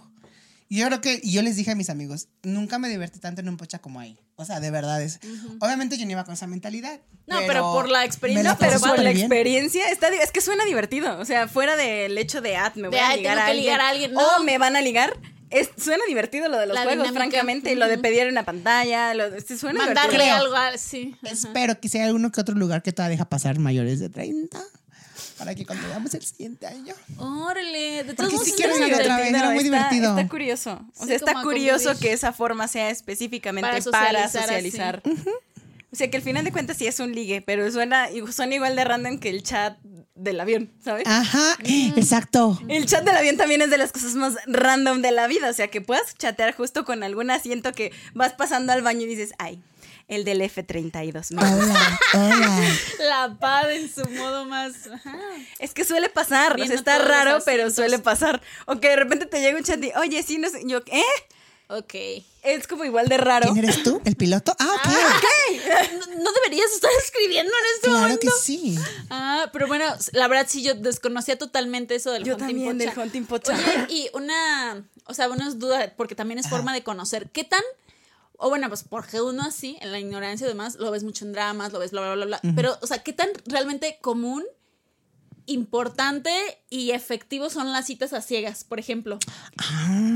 [0.74, 3.42] Y yo creo que, y yo les dije a mis amigos, nunca me divertí tanto
[3.42, 4.18] en un pocha como ahí.
[4.38, 5.20] O sea, de verdad es.
[5.60, 6.98] Obviamente yo no iba con esa mentalidad.
[7.28, 9.26] No, pero por la experiencia, pero por la bien.
[9.26, 11.20] experiencia, está, es que suena divertido.
[11.20, 13.64] O sea, fuera del hecho de, ah, me voy De, a "Ay, ligar a alguien.
[13.66, 14.44] ligar a alguien", O no.
[14.46, 15.14] me van a ligar.
[15.50, 17.74] Es, suena divertido lo de los La juegos, dinámica, francamente.
[17.74, 19.14] y Lo de pedir en una pantalla.
[19.14, 20.36] Lo, sí, suena Mandarle divertido.
[20.38, 21.18] Algo, a- sí.
[21.24, 24.58] Espero que sea alguno que otro lugar que todavía deja pasar mayores de 30.
[25.42, 26.94] Para que cuando veamos el siguiente año.
[27.18, 30.10] Órale, de todos Porque modos sí es quiero ir otra vez, era muy está, divertido.
[30.16, 30.74] Está curioso.
[30.98, 32.02] O Sí, sea, está curioso convivir.
[32.10, 35.02] que esa forma sea específicamente Para para socializar.
[35.92, 38.76] O sea, que al final de cuentas sí es un ligue, pero suena, suena igual
[38.76, 39.78] de random que el chat
[40.16, 41.04] del avión, ¿sabes?
[41.08, 42.62] Ajá, exacto.
[42.70, 45.50] El chat del avión también es de las cosas más random de la vida.
[45.50, 49.08] O sea, que puedas chatear justo con algún asiento que vas pasando al baño y
[49.08, 49.60] dices, ay,
[50.12, 51.32] el del F32.
[51.32, 52.00] me gusta".
[52.14, 52.60] Hola, hola.
[53.00, 54.74] La pad en su modo más.
[54.94, 55.18] Ajá.
[55.60, 56.60] Es que suele pasar.
[56.60, 58.42] O sea, está raro, pero suele pasar.
[58.66, 60.62] O que de repente te llega un chat y, oye, sí, no sé.
[60.66, 61.04] Yo, ¿eh?
[61.68, 61.94] Ok.
[62.44, 63.54] Es como igual de raro.
[63.54, 64.02] ¿Quién eres tú?
[64.04, 64.54] ¿El piloto?
[64.60, 65.28] Ah, ok.
[65.94, 68.20] No, no deberías estar escribiendo en este Claro momento.
[68.28, 68.76] que sí.
[69.10, 72.90] Ah, pero bueno, la verdad sí, yo desconocía totalmente eso del Yo hunting también, pocha.
[72.92, 73.54] del hunting pocha.
[73.54, 77.30] Oye, y una, o sea, unas dudas, porque también es forma de conocer.
[77.32, 77.62] ¿Qué tan,
[78.44, 81.32] o bueno, pues porque uno así, en la ignorancia y demás, lo ves mucho en
[81.34, 84.44] dramas, lo ves bla, bla, bla, bla, pero, o sea, ¿qué tan realmente común,
[85.46, 86.32] importante
[86.70, 89.20] y efectivo son las citas a ciegas, por ejemplo?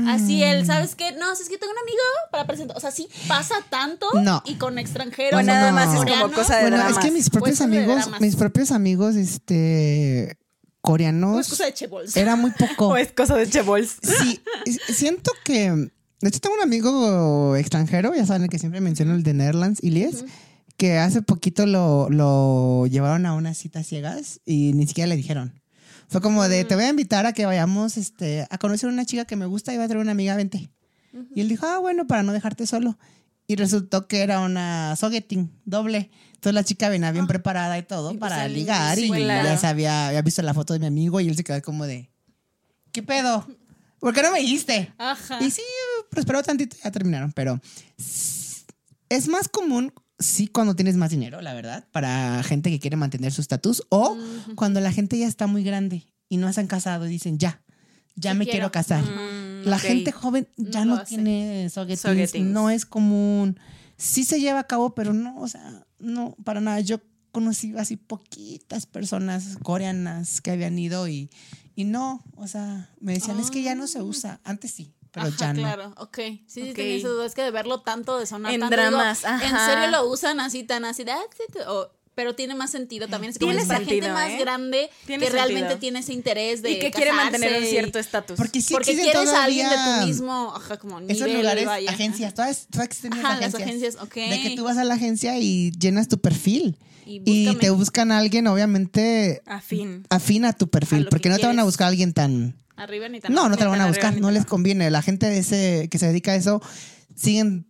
[0.08, 1.12] Así el, ¿sabes qué?
[1.12, 4.42] No, si es que tengo un amigo para presentar, o sea, sí pasa tanto No.
[4.46, 5.38] y con extranjeros.
[5.38, 5.76] O nada no.
[5.76, 6.96] más es como cosa de Bueno, dramas.
[6.98, 10.38] es que mis propios Pues, amigos, mis propios amigos, este,
[10.80, 12.16] O coreanos, es cosa de chebols.
[12.16, 12.88] era muy poco.
[12.92, 13.96] O es cosa de Chebols.
[14.02, 14.40] Sí,
[14.92, 15.90] siento que.
[16.20, 19.82] De hecho, tengo un amigo extranjero, ya saben el que siempre menciono, el de Netherlands,
[19.82, 20.24] Ilies,
[20.76, 25.60] que hace poquito lo, lo llevaron a unas citas ciegas y ni siquiera le dijeron.
[26.08, 29.04] Fue como de, te voy a invitar a que vayamos este, a conocer a una
[29.04, 30.70] chica que me gusta y va a traer una amiga, vente.
[31.34, 32.98] Y él dijo, ah, bueno, para no dejarte solo.
[33.46, 36.10] Y resultó que era una sogeting doble.
[36.34, 39.48] Entonces la chica venía bien preparada y todo Y pues para ligar sí, y claro.
[39.48, 42.10] ya sabía, había visto la foto de mi amigo y él se quedó como de,
[42.92, 43.46] ¿qué pedo?
[43.98, 44.92] ¿Por qué no me dijiste?
[44.98, 45.38] Ajá.
[45.42, 45.62] Y sí,
[46.16, 47.60] prosperó tantito y ya terminaron, pero
[49.08, 53.32] es más común, sí, cuando tienes más dinero, la verdad, para gente que quiere mantener
[53.32, 54.16] su estatus o
[54.54, 57.62] cuando la gente ya está muy grande y no se han casado y dicen, ya,
[58.16, 58.56] ya Sí me quiero.
[58.70, 59.04] quiero casar.
[59.04, 62.32] Mm, La gente joven ya No tiene Sogetings.
[62.46, 63.58] no es común.
[63.98, 66.80] Sí se lleva a cabo, pero no, o sea, no, para nada.
[66.80, 67.00] Yo
[67.32, 71.30] conocí así poquitas personas coreanas que habían ido y,
[71.74, 74.40] y no, o sea, me decían, es que ya no se usa.
[74.44, 75.60] Antes sí, pero Ajá, ya no.
[75.60, 76.16] claro, ok.
[76.18, 76.76] Sí, sí, Ok.
[76.76, 77.26] tenía esa duda.
[77.26, 78.76] Es que de verlo tanto, de sonar En tanto.
[78.76, 79.66] digo, dramas, En ajá.
[79.72, 81.12] serio lo usan así, tan así de.
[81.12, 83.30] "Ah, sí, sí", o- pero tiene más sentido también.
[83.32, 84.38] Es como Tiene para gente más ¿eh?
[84.38, 86.70] grande que realmente tiene ese interés de.
[86.72, 88.36] Y que quiere mantener un cierto estatus.
[88.38, 90.52] Porque sí Porque quieres a alguien de tu mismo.
[90.56, 91.14] Ajá, como nivel.
[91.16, 91.90] Esos lugares, vaya.
[91.90, 93.96] agencias, todas, todas existen Ajá, las las agencias.
[93.96, 94.14] agencias, ok.
[94.30, 96.78] De que tú vas a la agencia y llenas tu perfil.
[97.04, 100.06] Y te buscan a alguien, obviamente, Afín.
[100.10, 101.06] afín a tu perfil.
[101.06, 102.56] A porque que no te van a buscar a alguien tan...
[102.76, 104.90] Arriba ni tan No, no te lo van a buscar, no les conviene.
[104.90, 106.60] La gente de ese que se dedica a eso
[107.14, 107.66] siguen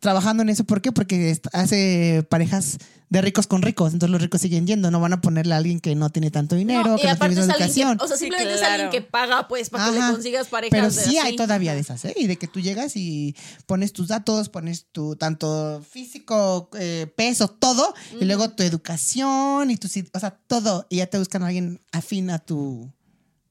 [0.00, 0.64] trabajando en eso.
[0.64, 0.90] ¿Por qué?
[0.92, 3.92] Porque hace parejas de ricos con ricos.
[3.92, 4.90] Entonces los ricos siguen yendo.
[4.90, 7.12] No van a ponerle a alguien que no tiene tanto dinero, No, que y no
[7.12, 7.98] aparte tiene es educación.
[7.98, 10.70] que, o sea, Sí, simplemente es alguien que paga, pues, para que le consigas parejas.
[10.72, 11.36] Pero de sí hay así.
[11.36, 12.14] todavía de esas, ¿eh?
[12.16, 13.36] Y de que tú llegas y
[13.66, 19.76] pones tus datos, pones tu tanto físico, eh, peso, todo, y luego tu educación y
[19.76, 22.90] tu, o sea, todo, y ya te buscan a alguien afín a tu,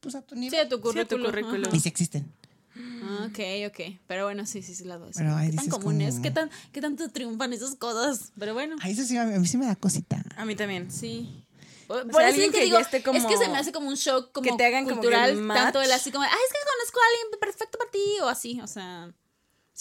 [0.02, 0.60] pues a tu Sí, nivel.
[0.60, 1.74] a tu Sí, a tu currículum.
[1.74, 2.32] Y sí existen.
[2.76, 4.00] Ah, ok, ok.
[4.08, 5.12] Pero bueno, sí, sí, sí, las dos.
[5.16, 6.12] Pero ¿Qué tan comunes?
[6.16, 8.32] como- ¿Qué, tan, ¿Qué tanto triunfan esas cosas?
[8.40, 10.24] Pero bueno, Ay, eso sí, a mí sí me da cosita.
[10.36, 10.92] A mí también.
[10.92, 11.46] sí.
[11.88, 13.90] Por, sea, eso que que digo, ya esté como- es que se me hace como
[13.90, 16.54] un shock como que te hagan como que cultural, tanto el así como, ay, es
[16.54, 19.14] que conozco a alguien perfecto para ti, o así, o sea,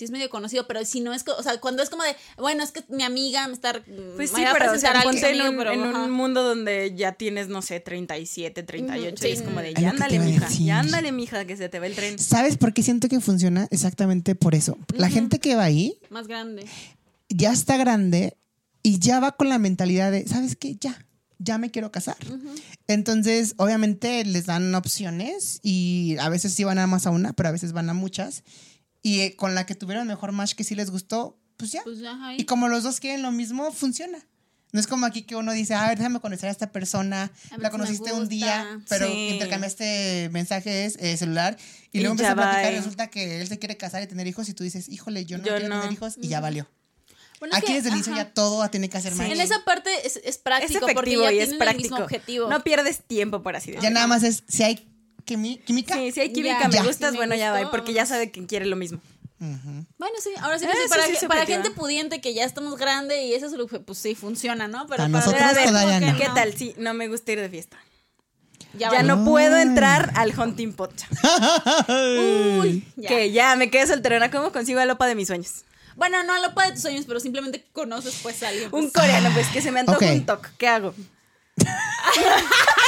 [0.00, 2.62] sí es medio conocido, pero si no es, o sea, cuando es como de, bueno,
[2.64, 3.82] es que mi amiga me está,
[4.16, 6.94] Pues sí, a pero o sea, a ponte en, un, pero, en un mundo donde
[6.96, 9.44] ya tienes, no sé, 37, 38, Ujú, y es sí.
[9.44, 12.18] como de, ya ándale, a mija, ya ándale, mija, que se te va el tren.
[12.18, 13.68] ¿Sabes por qué siento que funciona?
[13.70, 14.78] Exactamente por eso.
[14.94, 16.64] La gente que va ahí más grande.
[17.28, 18.38] ya está grande
[18.82, 20.76] y ya va con la mentalidad de, ¿sabes qué?
[20.80, 21.04] Ya,
[21.38, 22.16] ya me quiero casar.
[22.86, 27.50] Entonces, obviamente les dan opciones y a veces sí van nada más a una, pero
[27.50, 28.44] a veces van a muchas.
[29.02, 31.82] Y eh, con la que tuvieron mejor match que sí les gustó, pues ya.
[31.84, 32.18] Pues ya.
[32.36, 34.18] Y como los dos quieren lo mismo, funciona.
[34.72, 37.32] No es como aquí que uno dice, a ver, déjame conocer a esta persona.
[37.50, 39.30] A La conociste un día, pero Sí.
[39.30, 41.56] intercambiaste mensajes, eh, celular,
[41.92, 44.06] y, Y luego ya empiezas a platicar y resulta que él se quiere casar y
[44.06, 45.80] tener hijos, y tú dices, híjole, yo no Yo quiero no.
[45.80, 46.68] tener hijos, y ya valió.
[47.40, 49.18] Bueno, es Aquí que, desde el inicio ya todo tiene que hacer Sí.
[49.18, 49.32] match.
[49.32, 51.82] En esa parte es, es Es práctico porque efectivo ya y es el práctico.
[51.82, 52.48] mismo objetivo.
[52.50, 53.94] No pierdes tiempo, por así Ya decirlo.
[53.94, 54.86] nada más es si hay
[55.24, 55.94] quimi- química.
[55.94, 56.68] Sí, si hay química, Ya.
[56.68, 59.00] me gustas, Si me bueno, ya va, porque ya sabe que quiere lo mismo.
[59.40, 59.86] Ujú.
[59.98, 63.24] Bueno, sí, ahora sí Eso para, sí que- para gente pudiente que ya estamos grande
[63.24, 64.86] y eso es lo que, pues sí, funciona, ¿no?
[64.86, 66.18] Pero A para nosotros la- ver, todavía no.
[66.18, 66.54] ¿Qué tal?
[66.56, 67.78] Sí, no me gusta ir de fiesta.
[68.74, 70.92] Ya, Ya no puedo entrar al hunting pot.
[72.60, 73.08] Uy, ya.
[73.08, 74.30] Que ya me quedé solterona.
[74.30, 75.64] ¿Cómo consigo a Lopa de mis sueños?
[75.96, 78.66] Bueno, no a lo de tus sueños, pero simplemente conoces pues a alguien.
[78.72, 78.92] Un pues.
[78.92, 80.12] coreano, pues que se me antoja Ok.
[80.12, 80.48] un toc.
[80.56, 80.94] ¿Qué hago?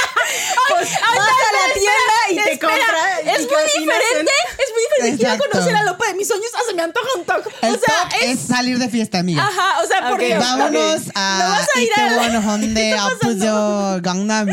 [0.69, 3.19] pues vas a la tienda y te Espera, compras.
[3.37, 4.31] es y muy diferente.
[4.51, 5.23] Es muy diferente.
[5.23, 6.47] Quiero conocer a Lopa de mis sueños.
[6.55, 7.49] Ah, se me antoja un toque.
[7.61, 8.39] El o sea, top es...
[8.39, 9.43] salir de fiesta, amiga.
[9.45, 10.19] Ajá, o sea, por Ok.
[10.25, 10.39] Dios.
[10.39, 14.47] Vámonos a No vas a ir a la- Itaewon Hyundai Appuyo Gangnam.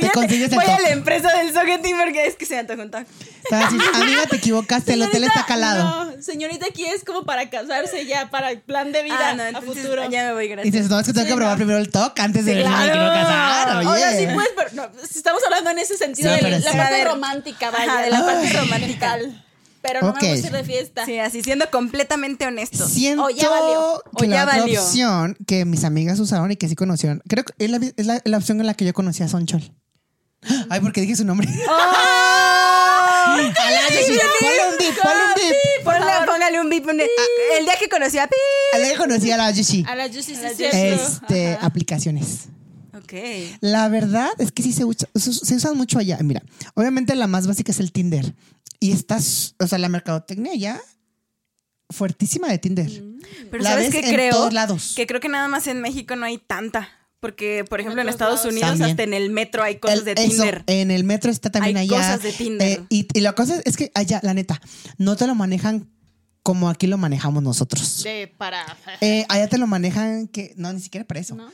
[0.00, 2.82] Te consigues el voy a la empresa del sogeting porque es que se me antoja
[2.82, 3.06] un toc.
[3.48, 6.06] Te vas a decir, amiga, te equivocaste, el hotel está calado.
[6.16, 9.42] No, señorita, aquí es como para casarse ya, para el plan de vida Ah, no,
[9.42, 10.08] a entonces futuro.
[10.10, 10.72] ya me voy, Y gracias.
[10.72, 11.56] dices, no, es que tengo Sí, que probar no.
[11.58, 13.76] primero el top antes de que quiero casar.
[13.86, 13.98] Oye.
[14.00, 16.76] Sea, sí, pues, pero no, si estamos hablando en ese sentido Sí, de la sí.
[16.76, 17.92] parte A romántica, vaya.
[17.92, 18.52] Ajá, de la parte Ay.
[18.56, 19.18] romántica.
[19.82, 20.22] Pero no Ok.
[20.22, 21.04] me gusta ir de fiesta.
[21.04, 22.88] Sí, así siendo completamente honesto.
[22.88, 24.02] Siento O ya valió.
[24.16, 24.82] que O la ya otra valió.
[24.82, 28.22] opción que mis amigas usaron y que sí conocieron, creo que es la, es la-
[28.24, 29.60] la opción en la que yo conocí a Sonchol.
[30.70, 31.48] Ay, porque dije su nombre.
[31.68, 32.53] ¡Oh!
[33.34, 35.84] Ponle un dip, ponle un dip.
[35.84, 36.84] Ponle- póngale un beep.
[36.84, 38.36] ponle- ah, El día que conocí a Pi.
[38.74, 39.84] A la que conocí a la Yoshi.
[39.86, 40.76] A la Juicy sí es cierto.
[40.76, 42.46] Este, aplicaciones.
[42.94, 43.12] Ok.
[43.60, 46.18] La verdad es que sí se, usa- se usan mucho allá.
[46.22, 46.42] Mira,
[46.74, 48.34] obviamente la más básica es el Tinder.
[48.80, 50.80] Y estás, o sea, la mercadotecnia ya
[51.90, 52.90] fuertísima de Tinder.
[53.50, 54.34] Pero La ¿sabes ves qué en creo?
[54.34, 54.92] todos lados.
[54.96, 56.88] Que creo que nada más en México no hay tanta.
[57.24, 58.52] Porque, por ejemplo, en Estados lados.
[58.52, 58.90] Unidos, También.
[58.90, 60.62] hasta en el metro hay cosas El- de eso, Tinder.
[60.66, 61.96] en el metro está también Hay allá.
[61.96, 62.80] cosas de Tinder.
[62.80, 64.60] Eh, y, y la cosa es que allá, la neta,
[64.98, 65.88] no te lo manejan
[66.42, 68.02] como aquí lo manejamos nosotros.
[68.04, 68.62] De para.
[69.00, 71.34] Eh, allá te lo manejan que, no, ni siquiera para eso.
[71.34, 71.48] ¿No?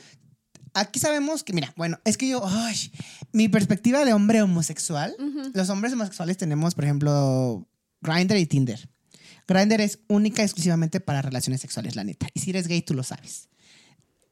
[0.73, 2.91] Aquí sabemos que, mira, bueno, es que yo, ay,
[3.31, 5.15] mi perspectiva de hombre homosexual,
[5.53, 7.65] los hombres homosexuales tenemos, por ejemplo,
[8.01, 8.89] Grindr y Tinder.
[9.47, 12.27] Grindr es única y exclusivamente para relaciones sexuales, la neta.
[12.33, 13.47] Y si eres gay, tú lo sabes.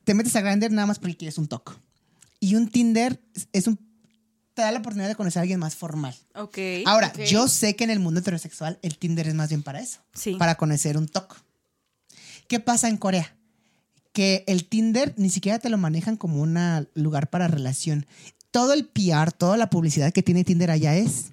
[0.09, 1.71] Te metes a Grindr nada más porque quieres un toque.
[2.39, 3.21] Y un Tinder
[3.53, 3.77] es- un
[4.55, 6.15] te da la oportunidad de conocer a alguien más formal.
[6.33, 6.57] Ok.
[6.87, 9.99] Ahora, yo sé que en el mundo heterosexual el Tinder es más bien para eso.
[10.15, 10.33] Sí.
[10.33, 11.35] Para conocer un toque.
[12.47, 13.35] ¿Qué pasa en Corea?
[14.11, 16.57] Que el Tinder ni siquiera te lo manejan como un
[16.95, 18.07] lugar para relación.
[18.49, 21.25] Todo el PR, toda la publicidad que tiene Tinder allá es.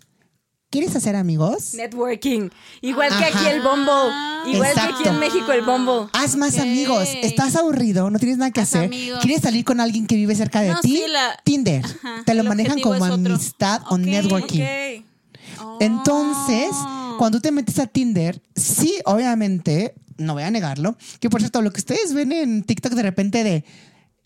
[0.76, 1.72] ¿Quieres hacer amigos?
[1.72, 2.50] Networking.
[2.82, 4.52] Igual que aquí el Bumble.
[4.52, 6.10] Igual que aquí en México el Bumble.
[6.12, 7.08] Haz más amigos.
[7.22, 8.84] Estás aburrido, no tienes nada que Haz hacer.
[8.84, 9.20] amigos.
[9.22, 10.96] ¿Quieres salir con alguien que vive cerca de No, ti?
[10.98, 11.82] sí, la- Tinder.
[11.82, 14.60] Ajá, Te lo el manejan como amistad o networking.
[15.62, 15.80] Ok.
[15.80, 17.14] Entonces, Oh.
[17.18, 21.72] cuando te metes a Tinder, sí, obviamente, no voy a negarlo, que por cierto, lo
[21.72, 23.64] que ustedes ven en TikTok de repente de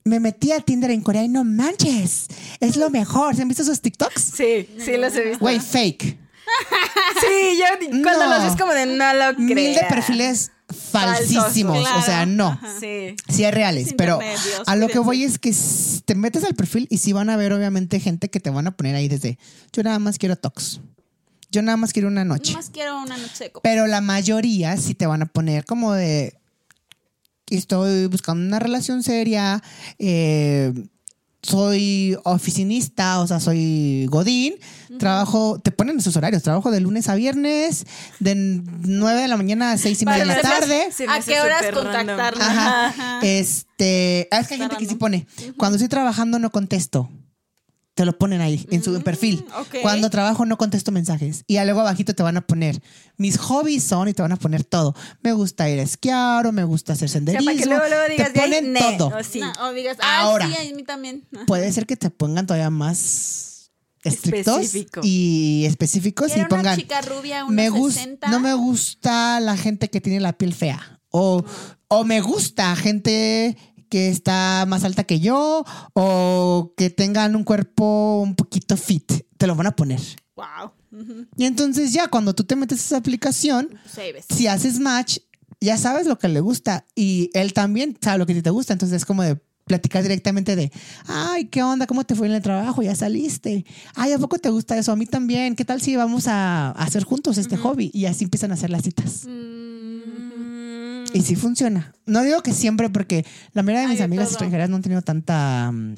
[0.03, 2.27] me metí a Tinder en Corea y no manches,
[2.59, 3.37] es lo mejor.
[3.37, 4.21] ¿Se han visto esos TikToks?
[4.35, 5.39] Sí, sí los he visto.
[5.41, 6.17] Güey, fake.
[7.21, 8.35] Sí, yo cuando No.
[8.37, 9.47] los ves como de no lo creo.
[9.47, 10.53] Mil de perfiles
[10.93, 11.83] falsísimos.
[11.83, 12.59] Falsos, O sea, no.
[12.79, 13.17] Sí.
[13.29, 14.21] Sí hay reales, Es pero
[14.67, 15.55] a lo que voy es que
[16.05, 18.77] te metes al perfil y sí van a ver obviamente gente que te van a
[18.77, 19.39] poner ahí desde
[19.73, 20.81] yo nada más quiero tox.
[21.51, 22.53] Yo nada más quiero una noche.
[22.55, 23.69] Más quiero una noche de copa.
[23.69, 26.35] Pero la mayoría sí te van a poner como de
[27.49, 29.61] estoy buscando una relación seria,
[29.99, 30.73] eh,
[31.43, 34.55] soy oficinista, o sea, soy godín,
[34.99, 37.87] trabajo, te ponen esos horarios, trabajo de lunes a viernes,
[38.19, 40.87] de 9 de la mañana a 6 y media de la tarde.
[40.89, 42.47] nosotros se me ¿A qué horas contactarnos?
[42.47, 42.87] Ajá.
[42.89, 43.21] Ajá.
[43.23, 45.27] Este, es que hay gente que sí pone,
[45.57, 47.09] cuando estoy trabajando no contesto.
[47.95, 49.45] Te lo ponen ahí en su perfil.
[49.59, 49.77] ok.
[49.83, 51.45] Cuando trabajo no contesto mensajes.
[51.47, 52.81] Y luego abajito te van a poner
[53.19, 54.95] mis hobbies son y te van a poner todo.
[55.23, 57.45] Me gusta ir a esquiar o me gusta hacer O sea, senderismo.
[57.47, 59.09] para que luego, luego digas, te ahí, ponen ne, todo.
[59.19, 59.41] o sí.
[59.41, 60.47] No, o digas, ah, Ahora.
[60.49, 61.27] sí, a mí también.
[61.35, 61.47] Ajá.
[61.47, 63.71] Puede ser que te pongan todavía más
[64.03, 65.01] estrictos Específico.
[65.05, 68.29] y específicos y Quiero una pongan chica rubia, unos me gus- 60.
[68.31, 71.01] no me gusta la gente que tiene la piel fea.
[71.11, 71.45] O,
[71.89, 73.59] o me gusta gente
[73.91, 79.13] que está más alta que yo o que tengan un cuerpo un poquito fit.
[79.37, 80.01] Te lo van a poner.
[80.37, 80.73] Wow.
[81.37, 85.19] Y entonces ya cuando tú te metes a esa aplicación, Pues si haces match,
[85.61, 88.73] ya sabes lo que le gusta y él también sabe lo que te gusta.
[88.73, 90.73] Entonces es como de platicar directamente de,
[91.07, 91.87] ay, ¿qué onda?
[91.87, 92.83] ¿Cómo te fue en el trabajo?
[92.83, 93.65] ¿Ya saliste?
[93.95, 94.93] Ay, ¿a poco te gusta eso?
[94.93, 95.55] A mí también.
[95.55, 97.91] ¿Qué tal si vamos a, a hacer juntos este hobby?
[97.93, 99.27] Y así empiezan a hacer las citas.
[99.27, 100.40] Mm.
[101.15, 101.93] Y sí funciona.
[102.07, 104.33] No digo que siempre, porque la mayoría de mis amigas todo.
[104.35, 105.97] extranjeras no han tenido tanta mm,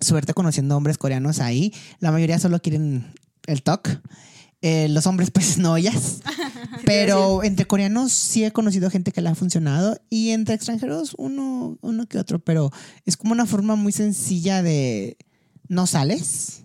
[0.00, 1.72] suerte conociendo hombres coreanos ahí.
[2.00, 3.12] La mayoría solo quieren
[3.46, 4.00] el talk.
[4.60, 6.20] Eh, los hombres, pues no ellas.
[6.84, 11.78] Pero entre coreanos sí he conocido gente que le ha funcionado y entre extranjeros uno,
[11.80, 12.38] uno que otro.
[12.40, 12.70] Pero
[13.04, 15.16] es como una forma muy sencilla de
[15.68, 16.62] no sales.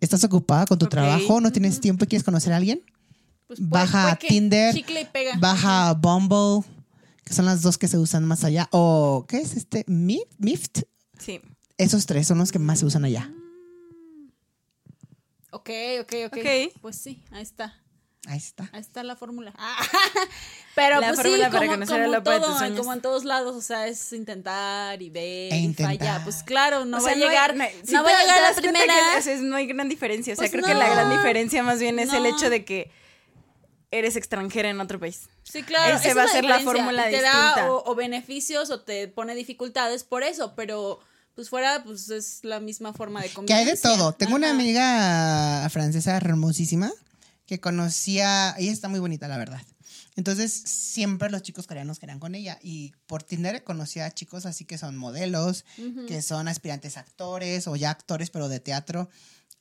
[0.00, 2.82] Estás ocupada con tu trabajo, no tienes tiempo y quieres conocer a alguien.
[3.46, 5.38] Pues puede- Baja que Tinder, Chicle y pega.
[5.38, 6.66] Baja Bumble,
[7.26, 8.68] que son las dos que se usan más allá.
[8.70, 9.84] O, ¿qué es este?
[9.88, 10.78] Mi- Mift.
[11.18, 11.42] Sí.
[11.76, 13.30] Esos tres son los que más se usan allá.
[15.50, 16.36] Ok, ok, ok.
[16.38, 16.80] Ok.
[16.80, 17.74] Pues sí, ahí está.
[18.28, 18.68] Ahí está.
[18.72, 19.52] Ahí está la fórmula.
[20.74, 22.78] Pero La pues fórmula sí, para como, conocer como todo, sueños.
[22.80, 25.96] como en todos lados, o sea, es intentar y ver E y intentar.
[25.98, 26.24] fallar.
[26.24, 28.94] Pues claro, no O va a llegar, hay- no, va a llegar la primera.
[29.14, 30.32] que, o sea, no hay gran diferencia.
[30.34, 32.90] O sea, Pues creo que la gran diferencia más bien es el hecho de que
[33.90, 35.28] eres extranjera en otro país.
[35.50, 35.96] Sí, claro.
[35.96, 37.32] Ese esa va es a ser la fórmula te distinta.
[37.56, 40.98] da o, o beneficios o te pone dificultades por eso, pero
[41.34, 43.70] pues fuera, pues es la misma forma de Que convivencia.
[43.70, 44.12] hay de todo.
[44.12, 44.56] Tengo una Ajá.
[44.56, 46.90] amiga francesa hermosísima
[47.46, 49.62] que conocía, ella está muy bonita, la verdad.
[50.16, 52.58] Entonces, siempre los chicos coreanos querían con ella.
[52.62, 55.64] Y por Tinder conocía a chicos así que son modelos,
[56.08, 59.10] que son aspirantes actores o ya actores, pero de teatro.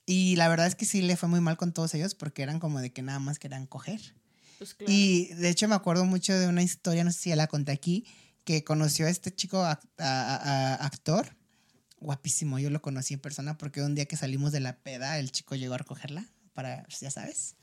[0.05, 2.59] Y la verdad es que sí le fue muy mal con todos ellos porque eran
[2.59, 3.99] como de que nada más querían coger.
[4.57, 4.91] Pues claro.
[4.91, 7.71] Y de hecho me acuerdo mucho de una historia, no sé si ya la conté
[7.71, 8.05] aquí,
[8.43, 10.35] que conoció a este chico ac- a- a-
[10.73, 11.35] a- actor.
[11.99, 15.31] Guapísimo, yo lo conocí en persona porque un día que salimos de la peda, el
[15.31, 17.55] chico llegó a recogerla para, pues, ya sabes.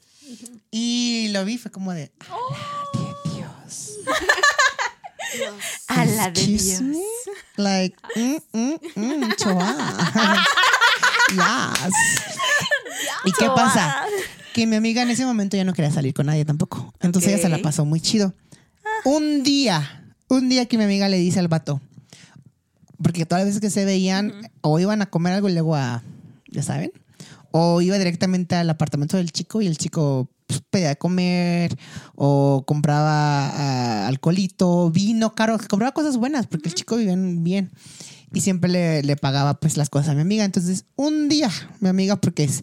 [0.71, 3.93] Y lo vi, fue como de, "A la de Dios.
[5.89, 6.81] A la de Dios.
[6.81, 6.99] me?
[7.57, 9.77] Like, mm, mm, mm, choa.
[11.31, 11.93] yes.
[13.25, 14.05] ¿Y qué pasa?
[14.55, 16.93] Que mi amiga en ese momento ya no quería salir con nadie tampoco.
[17.01, 18.35] Entonces ella se la pasó muy chido.
[19.05, 21.81] Un día, un día que mi amiga le dice al vato,
[23.03, 26.03] porque todas las veces que se veían, o iban a comer algo y luego a,
[26.49, 26.93] ya saben,
[27.51, 31.77] o iba directamente al apartamento del chico y el chico pues, pedía comer,
[32.15, 37.71] o compraba ah, alcoholito, vino caro, compraba cosas buenas, porque el chico vivía bien.
[38.35, 40.45] Y siempre le, le pagaba pues las cosas a mi amiga.
[40.45, 42.63] Entonces, un día, mi amiga, porque es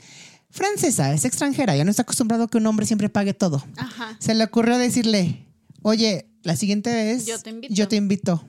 [0.50, 3.64] francesa, es extranjera, ya no está acostumbrado a que un hombre siempre pague todo.
[3.78, 4.18] Ajá.
[4.20, 5.46] Se le ocurrió decirle,
[5.82, 7.74] oye, la siguiente vez Yo te invito.
[7.74, 8.46] yo te invito.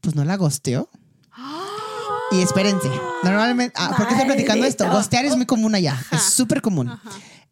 [0.00, 0.88] Pues no la gosteó.
[2.32, 2.88] Y espérense,
[3.22, 4.90] normalmente, ah, ¿por qué estoy platicando esto?
[4.90, 6.90] Gostear es muy común allá, es súper común.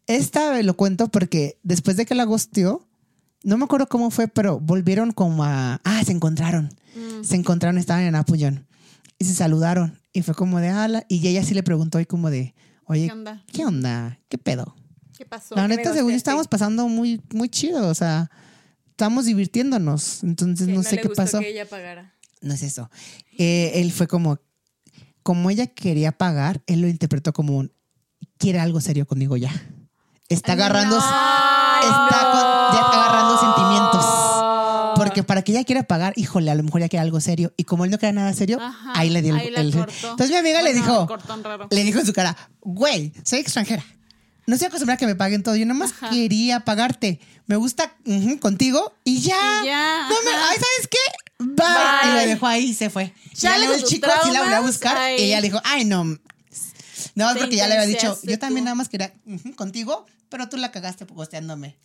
[0.07, 2.85] Esta lo cuento porque después de que la gosteó,
[3.45, 5.79] no me acuerdo cómo fue, pero volvieron como a...
[5.83, 6.73] Ah, se encontraron.
[6.95, 7.23] Mm.
[7.23, 8.67] Se encontraron, estaban en Apullón.
[9.19, 9.99] Y se saludaron.
[10.13, 10.69] Y fue como de...
[10.69, 12.55] ala Y ella sí le preguntó y como de...
[12.85, 13.43] Oye, ¿Qué onda?
[13.51, 14.19] ¿qué onda?
[14.29, 14.75] ¿Qué pedo?
[15.17, 15.55] ¿Qué pasó?
[15.55, 17.87] La ¿Qué neta, según estábamos pasando muy, muy chido.
[17.87, 18.29] O sea,
[18.89, 20.23] estamos divirtiéndonos.
[20.23, 21.39] Entonces, Sí, no, sé le qué gustó pasó.
[21.39, 22.13] que ella pagara.
[22.41, 22.89] No es eso.
[23.37, 24.39] Eh, él fue como,
[25.23, 27.71] como ella quería pagar, él lo interpretó como un,
[28.37, 29.51] quiere algo serio conmigo ya.
[30.29, 32.44] Está agarrando, está con-
[35.15, 37.53] Porque para que ella quiera pagar, híjole, a lo mejor ya quiere algo serio.
[37.57, 39.71] Y como él no quería nada serio, Ajá, ahí le dio el, ahí.
[39.73, 41.67] Entonces mi amiga le Bueno, dijo, cortón raro.
[41.71, 43.83] le dijo en su cara, güey, soy extranjera.
[44.47, 45.55] No estoy acostumbrada a que me paguen todo.
[45.55, 46.09] Yo nada más Ajá.
[46.09, 47.19] quería pagarte.
[47.47, 49.35] Me gusta ujú, contigo y ya.
[49.63, 50.97] Y ya, No me, ay, ¿sabes qué?
[51.39, 51.55] Bye.
[51.65, 52.09] Bye.
[52.09, 53.13] Y lo dejó ahí y se fue.
[53.35, 55.19] Ya le el chico sí la volvió a traumas, buscar ay.
[55.21, 56.03] y ella le dijo, ay, no.
[57.15, 58.65] No, Te porque ya le había dicho, yo también tú.
[58.65, 61.77] nada más quería ujú, contigo, pero tú la cagaste posteándome.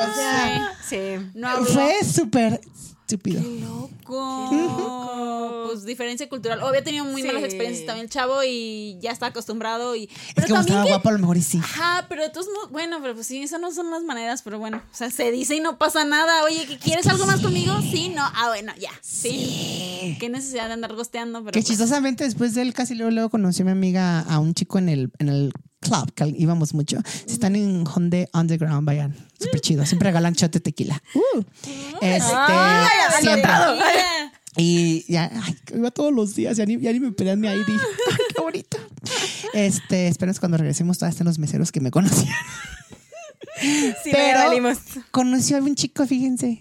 [0.00, 0.96] O sea, Sí.
[1.34, 1.66] No habló.
[1.66, 2.60] fue súper
[3.04, 3.42] estúpido.
[3.42, 4.50] Loco.
[5.68, 6.62] Pues diferencia cultural.
[6.62, 7.26] O había tenido muy Sí.
[7.26, 9.94] malas experiencias también el chavo y ya está acostumbrado.
[9.94, 11.58] Y, Es pero que como también estaba que- guapo, a lo mejor y sí.
[11.62, 14.94] Ajá, pero modos, bueno, pero pues sí, esas no son las maneras, pero bueno, o
[14.96, 16.42] sea, se dice y no pasa nada.
[16.44, 17.74] Oye, ¿que ¿quieres algo más conmigo?
[17.82, 18.22] Sí, no.
[18.24, 18.90] Ah, bueno, ya.
[19.02, 20.16] Sí.
[20.20, 23.28] Qué necesidad de andar gosteando, pero Que pues, chistosamente después de él casi luego, luego
[23.30, 26.98] conoció a mi amiga a un chico en el, en el club que íbamos mucho.
[27.26, 29.16] Si están en Hyundai Underground, vayan.
[29.38, 29.86] Súper chido.
[29.86, 31.02] Siempre regalan shot de tequila.
[31.14, 31.42] Uh.
[32.00, 32.88] Este, Ay,
[33.20, 33.50] siempre.
[34.56, 37.68] Y ya, ay, iba todos los días, ya ni, ya ni me pedían mi ID.
[37.68, 38.78] Ay, qué bonito.
[39.54, 42.34] Este, espero que cuando regresemos todavía estén los meseros que me conocían.
[43.60, 44.72] Sí, Pero-.
[45.10, 46.60] Conoció a un chico, fíjense.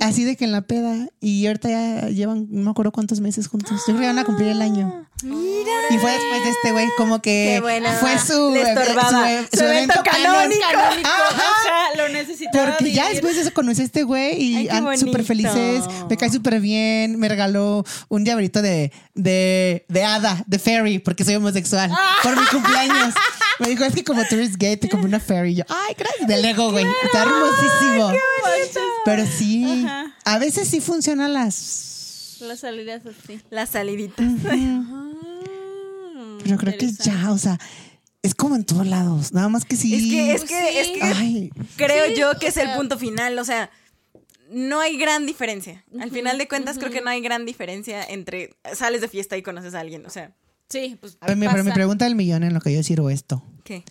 [0.00, 1.08] Así de que en la peda.
[1.20, 3.80] Y ahorita ya llevan, no me acuerdo cuántos meses juntos.
[3.86, 5.07] Yo creo que van a cumplir el año.
[5.22, 5.72] Mira.
[5.90, 7.60] Y fue después de este güey, como que
[8.00, 9.26] fue su, Le estorbaba.
[9.50, 10.60] su- Su evento canónico.
[10.70, 11.42] Canónico, Ajá.
[11.42, 12.76] ajá, lo necesitaba.
[12.76, 15.06] Porque ya después de eso conocí a este güey y bonito.
[15.06, 15.84] súper felices.
[16.08, 17.18] Me cae súper bien.
[17.18, 21.90] Me regaló un llaverito de, de, de hada, de fairy, porque soy homosexual.
[22.22, 23.14] Por mi cumpleaños.
[23.58, 25.50] Me dijo, es que como tú eres gay, te compré una fairy.
[25.50, 26.28] Y yo, ay, gracias.
[26.28, 26.86] De Lego, güey.
[27.02, 28.12] Está hermosísimo.
[29.04, 29.84] Pero sí,
[30.24, 32.36] a veces sí funcionan las.
[32.40, 33.40] Las salidas así.
[33.50, 34.24] Las saliditas.
[36.56, 37.58] Pero creo que ya, o sea,
[38.22, 39.32] es como en todos lados.
[39.32, 39.94] Nada más que sí.
[39.94, 40.78] Es que, es que, sí.
[40.78, 43.38] es que Ay, creo Sí, yo que es el punto final.
[43.38, 43.70] O sea,
[44.50, 45.84] no hay gran diferencia.
[46.00, 49.42] Al final de cuentas, creo que no hay gran diferencia entre sales de fiesta y
[49.42, 50.04] conoces a alguien.
[50.06, 50.34] O sea,
[50.70, 51.16] Sí, pues.
[51.20, 51.74] a ver, mi- pero mi pasa.
[51.74, 53.42] pregunta del millón en lo que yo sirvo esto.
[53.64, 53.84] ¿qué?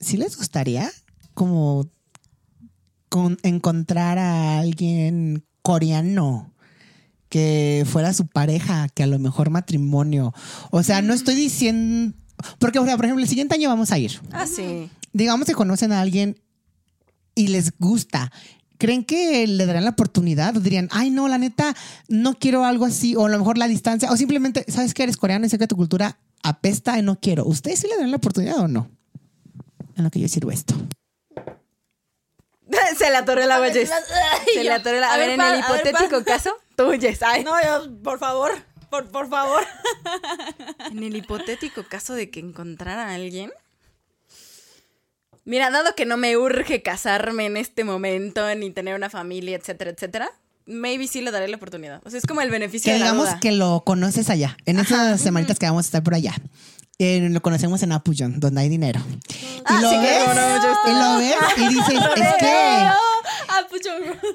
[0.00, 0.90] ¿Sí les gustaría
[1.34, 1.88] como
[3.08, 6.51] con- encontrar a alguien coreano
[7.32, 10.34] que fuera su pareja, que a lo mejor matrimonio?
[10.70, 12.14] O sea, no estoy diciendo...
[12.58, 14.20] Porque, o sea, por ejemplo, el siguiente año vamos a ir.
[14.32, 14.90] Ah, sí.
[15.14, 16.38] Digamos que conocen a alguien
[17.34, 18.30] y les gusta.
[18.76, 20.54] ¿Creen que le darán la oportunidad?
[20.58, 21.74] ¿O dirían, ay, no, la neta,
[22.06, 23.16] no quiero algo así?
[23.16, 24.12] O a lo mejor la distancia.
[24.12, 27.46] O simplemente, ¿sabes que eres coreano y sé que tu cultura apesta y no quiero?
[27.46, 28.90] ¿Ustedes sí le darán la oportunidad o no?
[29.96, 30.74] En lo que yo sirvo esto.
[32.98, 33.90] Se le atoró el agua, Jess.
[34.52, 37.22] Se le atoró el A ver, en el hipotético caso, tú, Jess.
[37.22, 37.44] Ay.
[37.44, 38.52] No, yo, por favor,
[38.90, 39.62] por, por favor.
[40.90, 43.50] En el hipotético caso de que encontrara a alguien.
[45.44, 49.90] Mira, dado que no me urge casarme en este momento, ni tener una familia, etcétera,
[49.90, 50.30] etcétera,
[50.66, 52.00] maybe sí le daré la oportunidad.
[52.04, 53.40] O sea, es como el beneficio Que de la digamos duda.
[53.40, 56.34] que lo conoces allá, en esas semanitas que vamos a estar por allá.
[56.98, 59.00] Eh, lo conocemos en Apuyon, donde hay dinero.
[59.64, 62.86] Ah, y lo sí, ves, no, y lo ves y dices, es que,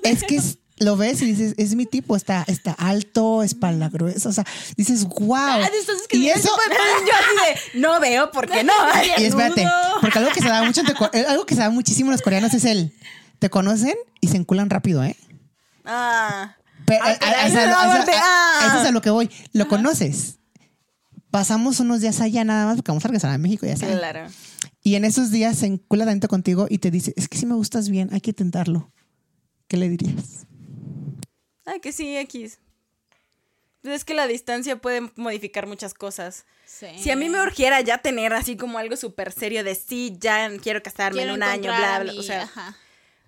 [0.04, 4.30] es que es- lo ves y dices, es mi tipo, está, está alto, espalda gruesa,
[4.30, 4.44] o sea,
[4.76, 5.36] dices, wow.
[5.36, 5.70] Ah,
[6.12, 8.74] y eso, Yo así de, no veo, ¿por qué no?
[9.18, 9.68] y espérate,
[10.02, 10.82] porque algo que se da mucho,
[11.30, 12.94] algo que se da muchísimo en los coreanos es el,
[13.40, 15.16] te conocen y se enculan rápido, ¿eh?
[15.84, 16.56] Ah.
[16.86, 17.60] Pero, a- a- eso
[18.82, 19.32] es a lo que voy.
[19.54, 20.38] Lo conoces.
[21.38, 24.00] Pasamos unos días allá nada más porque vamos a regresar a México, ya saben.
[24.00, 24.28] Claro.
[24.82, 27.54] Y en esos días se encula dentro contigo y te dice, es que si me
[27.54, 28.92] gustas bien, hay que intentarlo.
[29.68, 30.48] ¿Qué le dirías?
[31.64, 32.58] Ay, que sí, X.
[33.84, 36.48] Es que la distancia puede modificar muchas cosas.
[36.66, 36.88] Sí.
[36.98, 40.50] Si a mí me urgiera ya tener así como algo súper serio de sí, ya
[40.58, 42.14] quiero casarme Quiero en un año, bla, a bla.
[42.14, 42.76] O sea, ajá.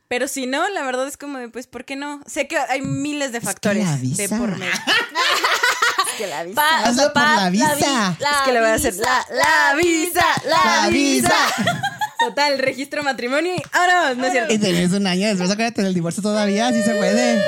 [0.07, 2.23] pero si no, la verdad es como de, pues, ¿por qué no?
[2.25, 4.35] Sé que hay miles de factores la de visa.
[4.35, 4.73] por medio.
[6.17, 6.55] que la visa.
[6.55, 8.15] Pa- Hazlo por la vi- visa.
[8.19, 11.29] es que le voy a hacer la, la visa, la, La visa.
[11.57, 11.81] visa.
[12.19, 14.53] Total, registro matrimonio y ahora no es cierto.
[14.53, 17.41] Y tenés un año después, acuérdate del divorcio todavía, sí se puede.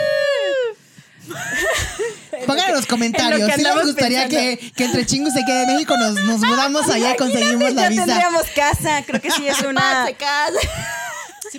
[2.47, 5.73] Pongan en los comentarios En si les gustaría que, que entre chingos se quede de
[5.73, 8.05] México, nos, nos mudamos allá y conseguimos la ya visa.
[8.05, 10.05] tendríamos casa, creo que sí es una...
[10.07, 10.57] Se casa.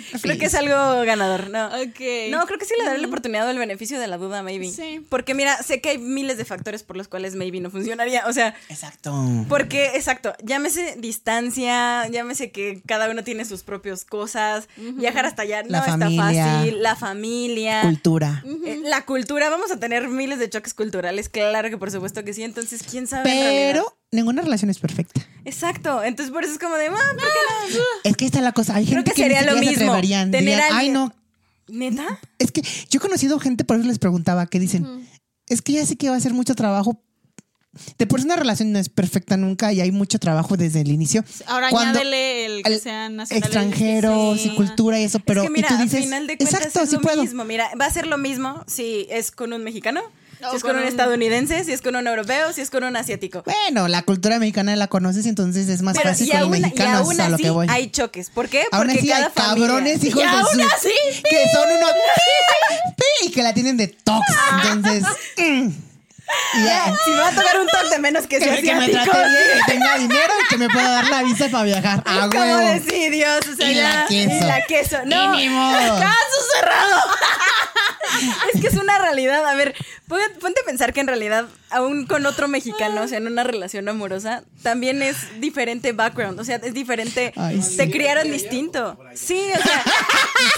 [0.21, 0.75] Creo que es algo
[1.05, 1.67] ganador, ¿no?
[1.67, 1.99] Ok.
[2.31, 4.69] No, creo que sí le daré la oportunidad o el beneficio de la duda, maybe.
[4.69, 5.05] Sí.
[5.09, 8.23] Porque mira, sé que hay miles de factores por los cuales maybe no funcionaría.
[8.27, 9.13] O sea, Exacto.
[9.49, 15.63] porque, exacto, llámese distancia, llámese que cada uno tiene sus propias cosas, viajar hasta allá
[15.63, 16.45] no La está familia.
[16.45, 17.81] fácil, la familia.
[17.81, 18.43] Cultura.
[18.65, 22.33] eh, La cultura, vamos a tener miles de choques culturales, claro que por supuesto que
[22.33, 23.29] sí, entonces quién sabe.
[23.31, 23.71] en realidad?
[23.73, 25.21] Pero ninguna relación es perfecta.
[25.43, 27.83] Exacto, entonces por eso es como de, ah, ¿por qué no?
[28.05, 28.75] Es que ahí está la cosa.
[28.75, 30.31] Hay Creo gente que que, ni sería lo se mismo, atreverían.
[30.31, 31.13] tener Dirían, Ay, no.
[31.67, 32.19] ¿Neta?
[32.39, 35.07] Es que yo he conocido gente, por eso les preguntaba, que dicen,
[35.47, 37.01] es que ya sé que va a ser mucho trabajo.
[37.97, 40.91] De por sí una relación no es perfecta nunca y hay mucho trabajo desde el
[40.91, 41.25] inicio.
[41.47, 43.45] Ahora Cuando- añádele el que sean nacionales.
[43.47, 44.49] extranjeros sí.
[44.49, 46.53] y cultura y eso, pero es que mira, y tú dices, al final de cuentas
[46.59, 47.23] exacto, es sí puedo.
[47.23, 47.43] mismo.
[47.45, 50.01] Mira, va a ser lo mismo si es con un mexicano
[50.51, 53.43] Si es con un estadounidense, si es con un europeo, si es con un asiático.
[53.43, 56.57] Bueno, la cultura mexicana la conoces, entonces es más Pero fácil y con los aún,
[56.57, 57.67] y mexicanos aún a lo así que voy.
[57.69, 58.29] hay choques.
[58.29, 58.65] ¿Por qué?
[58.71, 60.93] Aún Porque así hay familia- cabrones hijos Y de aún su así,
[61.29, 61.91] que son unos
[62.95, 64.25] pi, y que la tienen de tox.
[64.71, 65.03] Entonces,
[65.37, 65.69] mm.
[66.53, 69.11] Si me va a tocar un toque de menos que Que, sea que me asiático.
[69.11, 72.01] trate bien, que tenga dinero y que me pueda dar la visa para viajar.
[72.05, 72.57] A ¿Cómo huevo.
[72.59, 73.39] decir Dios?
[73.51, 74.31] O sea, Y la queso.
[74.33, 74.97] Y la queso.
[75.05, 75.99] No, Y ni modo.
[75.99, 77.01] ¡Caso cerrado!
[78.53, 79.45] es que es una realidad.
[79.45, 79.75] A ver,
[80.39, 83.87] ponte a pensar que en realidad, aún con otro mexicano, o sea, en una relación
[83.89, 86.39] amorosa, también es diferente background.
[86.39, 87.33] O sea, es diferente.
[87.35, 87.77] Ay, sí.
[87.77, 88.97] Te criaron distinto.
[89.15, 89.83] Sí, o sea,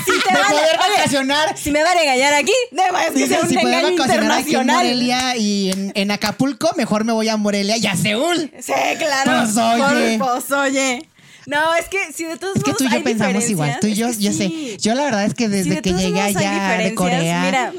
[0.06, 1.58] si te De van a- poder oye, vacacionar.
[1.58, 4.56] si me van a engañar aquí, debo es que sea un si engaño vacacionar aquí
[4.56, 4.76] en internacional.
[4.78, 8.51] Morelia y en, en Acapulco, mejor me voy a Morelia y a Seúl.
[8.60, 9.32] Sí, claro.
[9.43, 10.18] Pues, oye.
[10.20, 11.10] Por- pues, oye.
[11.47, 13.78] No, es que si de todos Es que modos tú y yo pensamos igual.
[13.80, 14.38] Tú y yo, es que yo sí.
[14.72, 14.78] sé.
[14.78, 17.41] Yo la verdad es que Si desde de que llegué modos allá de Corea.
[17.45, 17.74] Mira,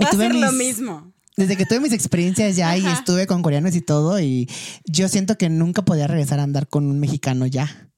[0.00, 1.12] va a ser lo mis- mismo.
[1.36, 4.48] Desde que tuve mis experiencias ya y estuve con coreanos y todo, y
[4.84, 7.88] yo siento que nunca podía regresar a andar con un mexicano ya.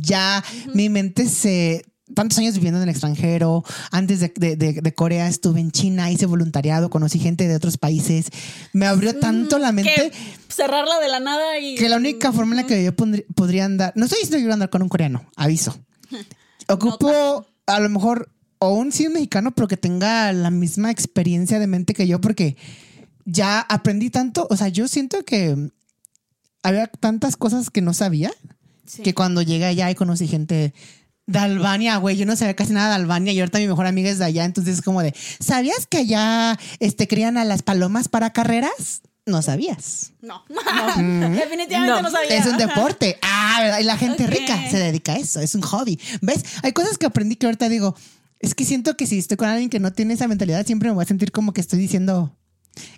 [0.00, 0.42] Ya
[0.74, 1.84] mi mente se.
[2.14, 3.64] Tantos años viviendo en el extranjero.
[3.90, 7.78] Antes de, de- de- de Corea estuve en China, hice voluntariado, conocí gente de otros
[7.78, 8.26] países.
[8.74, 10.12] Me abrió tanto la mente Que
[10.48, 11.74] cerrarla de la nada y.
[11.76, 13.92] que la única forma en la que yo podría andar.
[13.96, 15.74] No estoy diciendo que quiero andar con un coreano, aviso.
[16.68, 18.28] Ocupo a lo mejor
[18.64, 22.20] o un sí un mexicano, pero que tenga la misma experiencia de mente que yo,
[22.20, 22.56] porque
[23.24, 24.46] ya aprendí tanto.
[24.50, 25.56] O sea, yo siento que
[26.62, 28.30] había tantas cosas que no sabía
[29.02, 30.74] que cuando llegué allá y conocí gente
[31.26, 34.10] de Albania, güey, yo no sabía casi nada de Albania y ahorita mi mejor amiga
[34.10, 38.08] es de allá, entonces es como de, ¿sabías que allá este, crían a las palomas
[38.08, 39.02] para carreras?
[39.26, 40.12] No sabías.
[40.20, 40.44] No.
[40.96, 42.10] Definitivamente no, No.
[42.10, 42.36] sabía.
[42.36, 43.18] Es un deporte.
[43.22, 43.78] Ah, ¿verdad?
[43.80, 44.30] y la gente Ok.
[44.30, 45.98] rica se dedica a eso, es un hobby.
[46.20, 46.44] ¿Ves?
[46.62, 47.96] Hay cosas que aprendí que ahorita digo,
[48.42, 50.94] es que siento que si estoy con alguien que no tiene esa mentalidad, siempre me
[50.94, 52.36] voy a sentir como que estoy diciendo,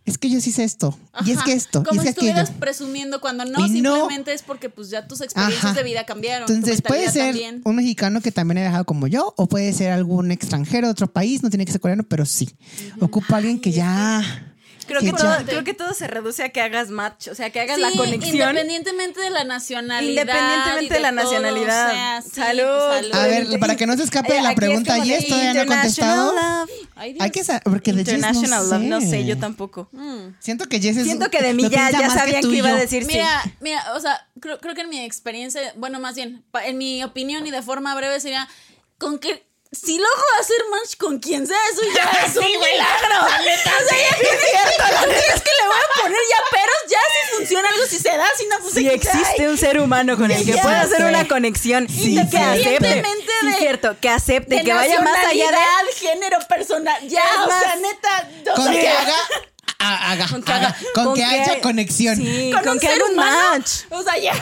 [0.04, 2.28] es que yo sí sé esto, y es que esto, Como y es que aquello.
[2.30, 5.74] estuvieras presumiendo cuando no, Y no- simplemente es porque pues ya tus experiencias Ajá.
[5.74, 6.50] de vida cambiaron.
[6.50, 7.60] Entonces puede ser también.
[7.64, 11.12] un mexicano que también ha viajado como yo, o puede ser algún extranjero de otro
[11.12, 12.50] país, no tiene que ser coreano, pero sí.
[13.00, 14.53] Ocupa a alguien que ya.
[14.86, 17.60] Creo que todo, creo que todo se reduce a que hagas match, o sea, que
[17.60, 18.34] hagas Sí, la conexión.
[18.50, 20.22] Independientemente de la nacionalidad.
[20.22, 21.88] Independientemente de la todo, nacionalidad.
[21.88, 22.62] o sea, sí, Salud.
[23.10, 25.16] pues, A ver, para que no se escape de la es pregunta, como ¿y de
[25.16, 26.60] esto todavía no ha international contestado?
[26.66, 26.70] love.
[26.96, 27.16] Ay.
[27.20, 28.88] Hay que saber, porque de Jess International no love, sé.
[28.88, 29.88] no sé, yo tampoco.
[30.40, 33.02] Siento que Jess es- Siento que de mí ya, ya sabían que iba a decir
[33.04, 33.08] sí.
[33.12, 37.02] Mira, mira, o sea, creo, creo que en mi experiencia, bueno, más bien, en mi
[37.04, 38.48] opinión y de forma breve sería,
[38.98, 39.44] con que
[39.74, 43.26] si logro hacer match con quien sea, eso ya es un milagro.
[43.84, 46.76] O sea, ya es cierto, la neta es que le voy a poner ya peros,
[46.90, 49.78] ya si funciona algo, si se da, si no, pues Si ay, existe un ser
[49.80, 51.04] humano con el que pueda hacer sé.
[51.04, 53.04] una conexión y que acepte,
[53.40, 57.36] sí, de- cierto, que acepte, de que vaya más allá de género, personal, ya, Es
[57.44, 59.16] o más, sea, neta, Con que haga,
[59.78, 62.16] haga, Con que haga, haga- con con que que haya hay- conexión.
[62.16, 63.70] Sí, con, con, que haga un humano, match.
[63.90, 64.32] o sea, ya.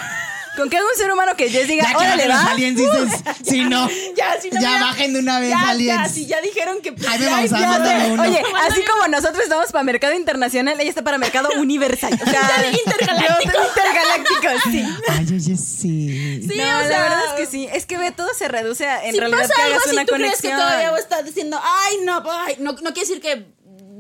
[0.57, 2.51] Con que un ser humano que Jess diga, Ya órale, bajen los va.
[2.53, 6.03] aliens, dices, si no, Ya, si no, ya mira, bajen de una vez ya, aliens.
[6.03, 8.13] Ya, si ya dijeron que pues, Ay, me ya, vamos a ya, mándame ya.
[8.13, 8.23] uno.
[8.23, 12.13] Oye, así como nosotros estamos para mercado internacional, ella está para mercado universal.
[12.15, 12.41] O sea,
[12.87, 13.59] Intergaláctico.
[13.69, 14.85] intergaláctico, sí.
[15.09, 16.43] Ay, oye, sí.
[16.49, 17.69] Sí, no, o la sea, verdad es que sí.
[17.73, 19.97] Es que ve, todo se reduce a en si realidad pasa que algo hagas así,
[19.97, 20.59] una tú crees que conexión.
[20.61, 23.47] todavía voy a estar diciendo, ay, no, ay, no, no quiere decir que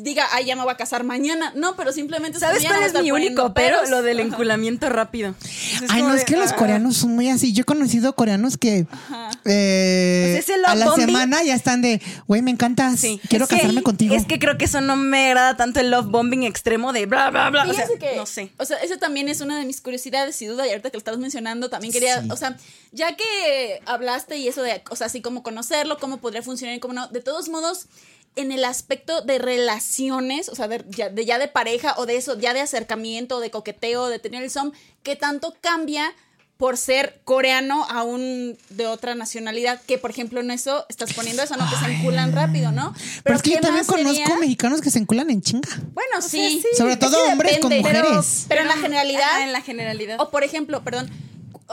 [0.03, 1.53] diga, ay, ya me voy a casar mañana.
[1.55, 3.77] No, pero simplemente ¿Sabes cuál es mi único pero?
[3.79, 3.91] peros.
[3.91, 4.29] Lo del Ajá.
[4.29, 5.35] enculamiento rápido.
[5.89, 6.57] Ay, no, de, es que los ah.
[6.57, 7.53] coreanos son muy así.
[7.53, 8.87] Yo he conocido coreanos que
[9.45, 13.21] eh, Pues ese love a la bombing- semana ya están de, güey, me encantas, Sí.
[13.29, 14.15] quiero Es que- casarme contigo.
[14.15, 17.31] Es que creo que eso no me agrada tanto el love bombing extremo de bla,
[17.31, 17.65] bla, bla.
[17.69, 18.51] O sea, que, no sé.
[18.59, 20.67] O sea, eso también es una de mis curiosidades y duda.
[20.67, 22.29] Y ahorita que lo estabas mencionando, también quería, Sí.
[22.31, 22.57] o sea,
[22.93, 26.81] ya que hablaste y eso de, o sea, así como conocerlo, cómo podría funcionar y
[26.81, 27.87] cómo no, de todos modos,
[28.37, 32.17] en el aspecto de relaciones, o sea, de ya, de ya de pareja o de
[32.17, 34.73] eso, ya de acercamiento, de coqueteo, de tener el som,
[35.03, 36.13] ¿qué tanto cambia?
[36.63, 41.43] por ser coreano a un de otra nacionalidad, que por ejemplo en eso estás poniendo
[41.43, 41.69] eso, ¿no?
[41.69, 42.95] Que se enculan rápido, ¿no?
[43.25, 44.37] Pero, es que ¿qué yo también conozco sería?
[44.39, 45.69] mexicanos que se enculan en chinga.
[45.93, 46.63] Bueno, sí.
[46.63, 46.69] sí.
[46.79, 48.45] Sobre Es todo que hombres con depende, mujeres.
[48.47, 50.21] Pero, en la generalidad, en la generalidad.
[50.21, 51.11] o por ejemplo, perdón,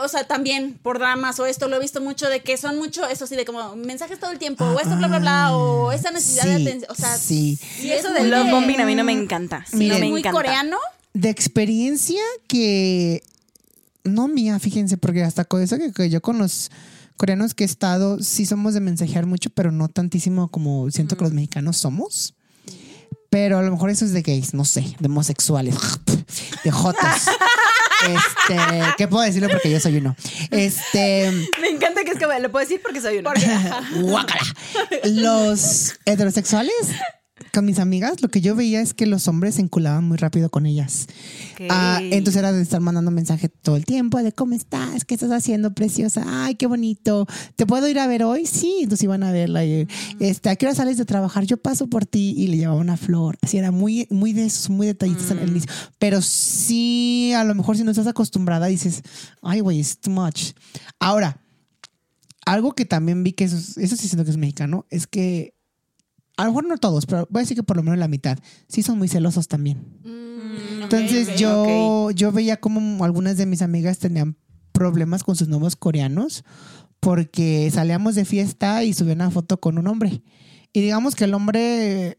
[0.02, 3.06] o sea, también por dramas o esto lo he visto mucho de que son mucho
[3.08, 6.10] eso sí de como mensajes todo el tiempo o esto bla bla bla o esa
[6.10, 7.58] necesidad de atención, o sea, sí.
[7.82, 9.64] y eso muy love de- bombing a mí no me encanta.
[9.70, 10.36] sí, no es me muy encanta.
[10.36, 10.76] coreano.
[11.12, 13.22] De experiencia que
[14.04, 16.70] no mía, fíjense, porque hasta con eso que, que yo con los
[17.16, 21.24] coreanos que he estado, sí somos de mensajear mucho, pero no tantísimo como siento que
[21.24, 22.34] los mexicanos somos.
[23.28, 25.76] Pero a lo mejor eso es de gays, no sé, de homosexuales,
[26.64, 27.04] de jotos.
[28.08, 29.48] Este, ¿qué puedo decirlo?
[29.48, 30.16] Porque yo soy uno.
[30.50, 31.30] Este,
[31.60, 33.30] Me encanta que es que lo puedo decir porque soy uno.
[34.02, 34.54] guácala.
[35.04, 36.74] Los heterosexuales
[37.52, 40.50] con mis amigas, lo que yo veía es que los hombres se enculaban muy rápido
[40.50, 41.06] con ellas.
[41.68, 45.30] Ah, entonces era de estar mandando mensaje todo el tiempo de cómo estás, qué estás
[45.30, 47.26] haciendo, preciosa, ay, qué bonito.
[47.56, 48.46] ¿Te puedo ir a ver hoy?
[48.46, 49.64] Sí, entonces iban a verla.
[49.64, 49.86] y,
[50.20, 51.44] este, ¿A qué hora sales de trabajar?
[51.44, 53.38] Yo paso por ti y le llevaba una flor.
[53.42, 55.70] Así era muy, muy de esos, muy al inicio.
[55.98, 59.02] Pero sí, a lo mejor si no estás acostumbrada dices,
[59.42, 60.52] ay, güey, es too much.
[60.98, 61.40] Ahora,
[62.46, 65.54] algo que también vi que eso, eso sí siento que es mexicano, es que
[66.40, 68.38] a lo mejor no todos, pero voy a decir que por lo menos la mitad,
[68.66, 69.84] sí son muy celosos también.
[70.02, 74.36] Mm, Entonces yo, yo veía como algunas de mis amigas tenían
[74.72, 76.44] problemas con sus nuevos coreanos
[76.98, 80.22] porque salíamos de fiesta y subían una foto con un hombre.
[80.72, 82.18] Y digamos que el hombre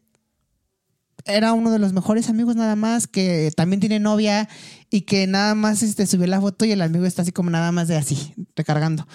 [1.25, 4.49] era uno de los mejores amigos nada más, que también tiene novia
[4.91, 7.71] y que nada más este, subió la foto y el amigo está así como nada
[7.71, 9.07] más de así, recargando.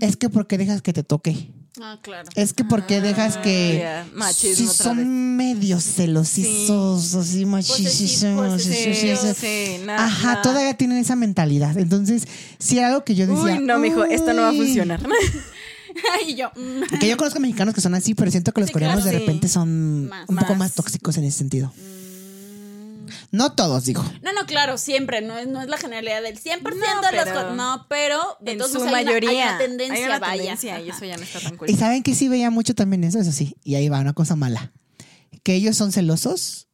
[0.00, 1.50] Es que porque dejas que te toque.
[1.80, 2.28] Ah, claro.
[2.34, 5.06] Es que porque dejas que ya, machismo otra son vez.
[5.06, 7.44] medios celosisos, así
[9.84, 11.78] na- Ajá, todavía tienen esa mentalidad.
[11.78, 12.24] Entonces,
[12.58, 13.58] sí era algo que yo decía.
[13.58, 15.00] Uy, no, mijo, esto no va a funcionar.
[16.26, 16.50] y yo.
[16.56, 19.10] mm, Que yo conozco mexicanos que son así, pero siento que los Sí, coreanos claro,
[19.12, 19.26] de sí.
[19.26, 20.28] repente son Más.
[20.28, 20.58] un poco Más.
[20.58, 21.72] más tóxicos en ese sentido.
[21.76, 21.99] mm.
[23.32, 24.02] No todos, digo.
[24.22, 25.20] No, no, claro, siempre.
[25.22, 27.24] No es, no es la generalidad del 100% No, de los.
[27.24, 29.30] pero- co- No, pero de en todos su hay una- mayoría.
[29.30, 30.36] Hay una tendencia, Hay una vaya.
[30.42, 31.70] tendencia y eso ya no está tan cool.
[31.70, 33.56] Y saben que sí veía mucho también eso, eso sí.
[33.62, 34.72] Y ahí va una cosa mala.
[35.44, 36.66] Que ellos son celosos,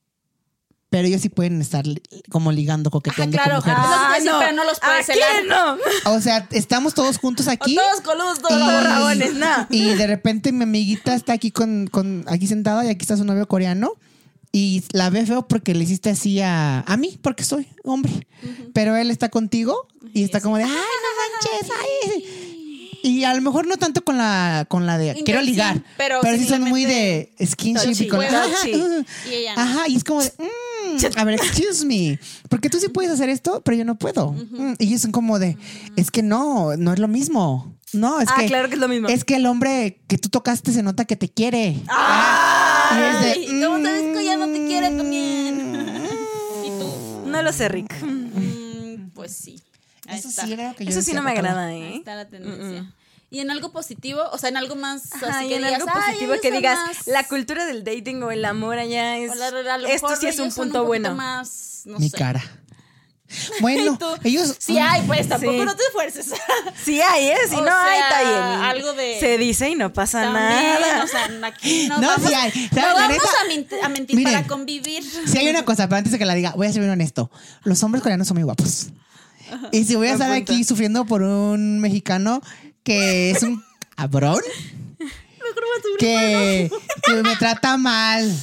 [0.89, 1.85] pero ellos sí pueden estar
[2.31, 3.85] como ligando, Ajá, coqueteando claro, con mujeres.
[3.85, 5.29] es lo que te iba a decir, pero no los puedes ¿A celar.
[5.35, 6.13] quién no?
[6.17, 7.75] O sea, estamos todos juntos O aquí.
[7.75, 9.67] todos coludos, todos y, rabones, no.
[9.69, 13.25] y de repente mi amiguita está aquí con, con aquí sentada y aquí está su
[13.25, 13.93] novio coreano
[14.59, 18.27] y la ve feo porque le hiciste así a, a mí porque soy hombre.
[18.73, 20.77] Pero él está contigo y está como de ay no
[21.21, 22.43] manches ay
[23.03, 26.39] y a lo mejor no tanto con la con la de quiero ligar pero pero,
[26.39, 29.63] sí son muy de skinship y con ajá, uh, Y ella no.
[29.63, 33.29] ajá y es como de mm, a ver excuse me porque tú sí puedes hacer
[33.29, 34.33] esto pero yo no puedo.
[34.33, 35.57] Mm, y ellos son como de
[35.97, 38.89] es que no no es lo mismo no es Ah, que claro que es lo
[38.89, 39.09] mismo.
[39.09, 41.77] es que el hombre que tú tocaste se nota que te quiere.
[41.89, 42.46] Ah,
[42.95, 45.77] Y es de, Ay, ¿Cómo sabes que ya no te quiere mm, también?
[46.65, 47.23] ¿Y tú?
[47.27, 47.93] No lo sé, Rick.
[48.03, 49.61] Mm, pues sí.
[50.07, 50.47] Ahí Eso está.
[50.47, 51.97] sí era lo que yo Eso sí decía, no me agrada, Ahí ¿eh?
[51.97, 52.93] está la tendencia.
[53.29, 55.81] Y en algo positivo, o sea, en algo más Ajá, así y que en digas,
[55.81, 59.33] algo "Ay, positivo que digas, más- la cultura del dating o el amor allá es.
[59.33, 61.15] o la- a lo esto sí es un punto poquito bueno.
[61.17, 62.17] Más, no Mi sé.
[62.17, 62.41] cara.
[63.61, 64.55] Bueno, ellos.
[64.59, 65.65] Sí hay, pues tampoco Sí.
[65.65, 66.33] no te esfuerces.
[66.85, 67.37] Sí hay, ¿eh?
[67.49, 68.63] Si O no hay, está bien.
[68.65, 71.05] algo de- Se dice y no pasa También, nada.
[71.05, 72.69] o sea, aquí no, No, vamos, sí hay.
[72.73, 74.33] no vamos neta- a, mint- a mentir Miren.
[74.35, 75.03] para convivir.
[75.27, 77.31] Si hay una cosa, pero antes de que la diga, voy a ser bien honesto.
[77.65, 78.89] Los hombres coreanos son muy guapos.
[79.73, 80.53] Y si voy a estar punto.
[80.53, 82.41] aquí sufriendo por un mexicano
[82.85, 83.63] que es un
[83.97, 84.41] cabrón,
[85.99, 86.71] que,
[87.05, 88.35] que me trata mal,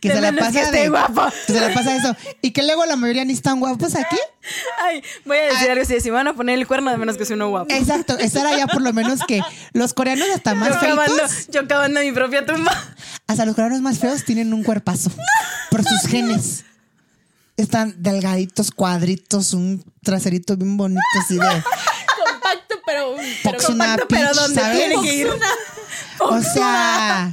[0.00, 1.26] que De se la que pasa de guapo.
[1.46, 4.16] que se la pasa eso y que luego la mayoría ni están guapos aquí.
[4.82, 5.72] Ay, voy a decir Ah.
[5.72, 6.00] algo así.
[6.00, 7.72] Si van a poner el cuerno, de menos que sea uno guapo.
[7.74, 9.42] Exacto, estar allá por lo menos que
[9.74, 12.72] los coreanos hasta más Yo feitos, yo cavando mi propia tumba.
[13.26, 15.10] hasta los coreanos más feos tienen un cuerpazo
[15.70, 16.64] por sus genes.
[17.56, 23.16] Están delgaditos, cuadritos, un traserito bien bonito así de Compacto, pero.
[23.44, 24.78] pero compacto, pero ¿dónde ¿sabes?
[24.78, 25.28] tiene que ir?
[26.20, 27.32] O sea,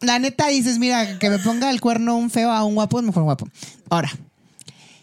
[0.00, 3.04] la neta dices, mira, que me ponga el cuerno un feo a un guapo, es
[3.04, 3.48] mejor un guapo.
[3.90, 4.10] Ahora,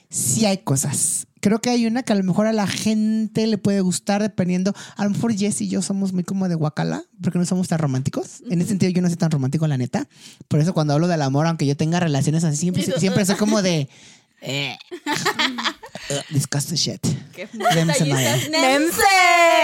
[0.09, 1.27] sí hay cosas.
[1.41, 4.73] Creo que hay una que a lo mejor a la gente le puede gustar dependiendo.
[4.95, 7.77] A lo mejor Jess y yo somos muy como de guacala, porque no somos tan
[7.77, 8.41] románticos.
[8.49, 10.07] En ese sentido, yo no soy tan romántico, la neta.
[10.47, 13.61] Por eso cuando hablo del amor, aunque yo tenga relaciones así, siempre, siempre soy como
[13.61, 13.89] de...
[14.47, 14.77] Eh,
[16.11, 17.01] uh, discuss the shit.
[17.33, 17.49] Qué.
[17.53, 18.03] Nemse.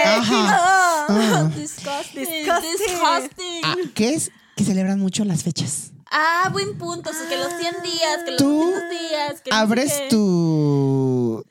[0.04, 1.06] Ajá.
[1.08, 1.50] Ah.
[1.56, 2.24] Disgusting.
[2.24, 2.72] Disgusting.
[2.78, 3.60] Disgusting.
[3.62, 4.30] Ah, ¿Qué es?
[4.62, 5.90] Que celebran mucho las fechas.
[6.10, 7.10] Ah, buen punto.
[7.10, 9.40] O sea, que los 100 días, que los Tú 200 días.
[9.42, 11.44] Que abres tu,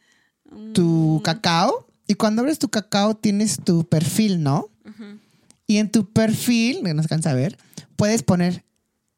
[0.74, 4.70] tu cacao y cuando abres tu cacao tienes tu perfil, ¿no?
[5.68, 7.58] Y en tu perfil, no se alcanza a ver,
[7.96, 8.66] puedes poner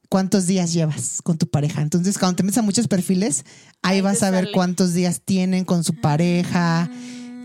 [0.10, 1.82] cuántos días llevas con tu pareja.
[1.82, 3.44] Entonces, cuando te metes a muchos perfiles,
[3.82, 4.54] ahí, Ahí vas a ver sale.
[4.54, 6.90] cuántos días tienen con su pareja.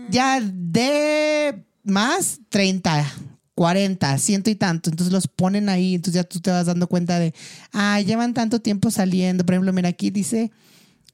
[0.09, 3.05] Ya de más, 30,
[3.59, 4.89] 40, ciento y tanto.
[4.89, 5.95] Entonces los ponen ahí.
[5.95, 7.33] Entonces ya tú te vas dando cuenta de,
[7.73, 9.45] ah, llevan tanto tiempo saliendo.
[9.45, 10.49] Por ejemplo, mira, aquí dice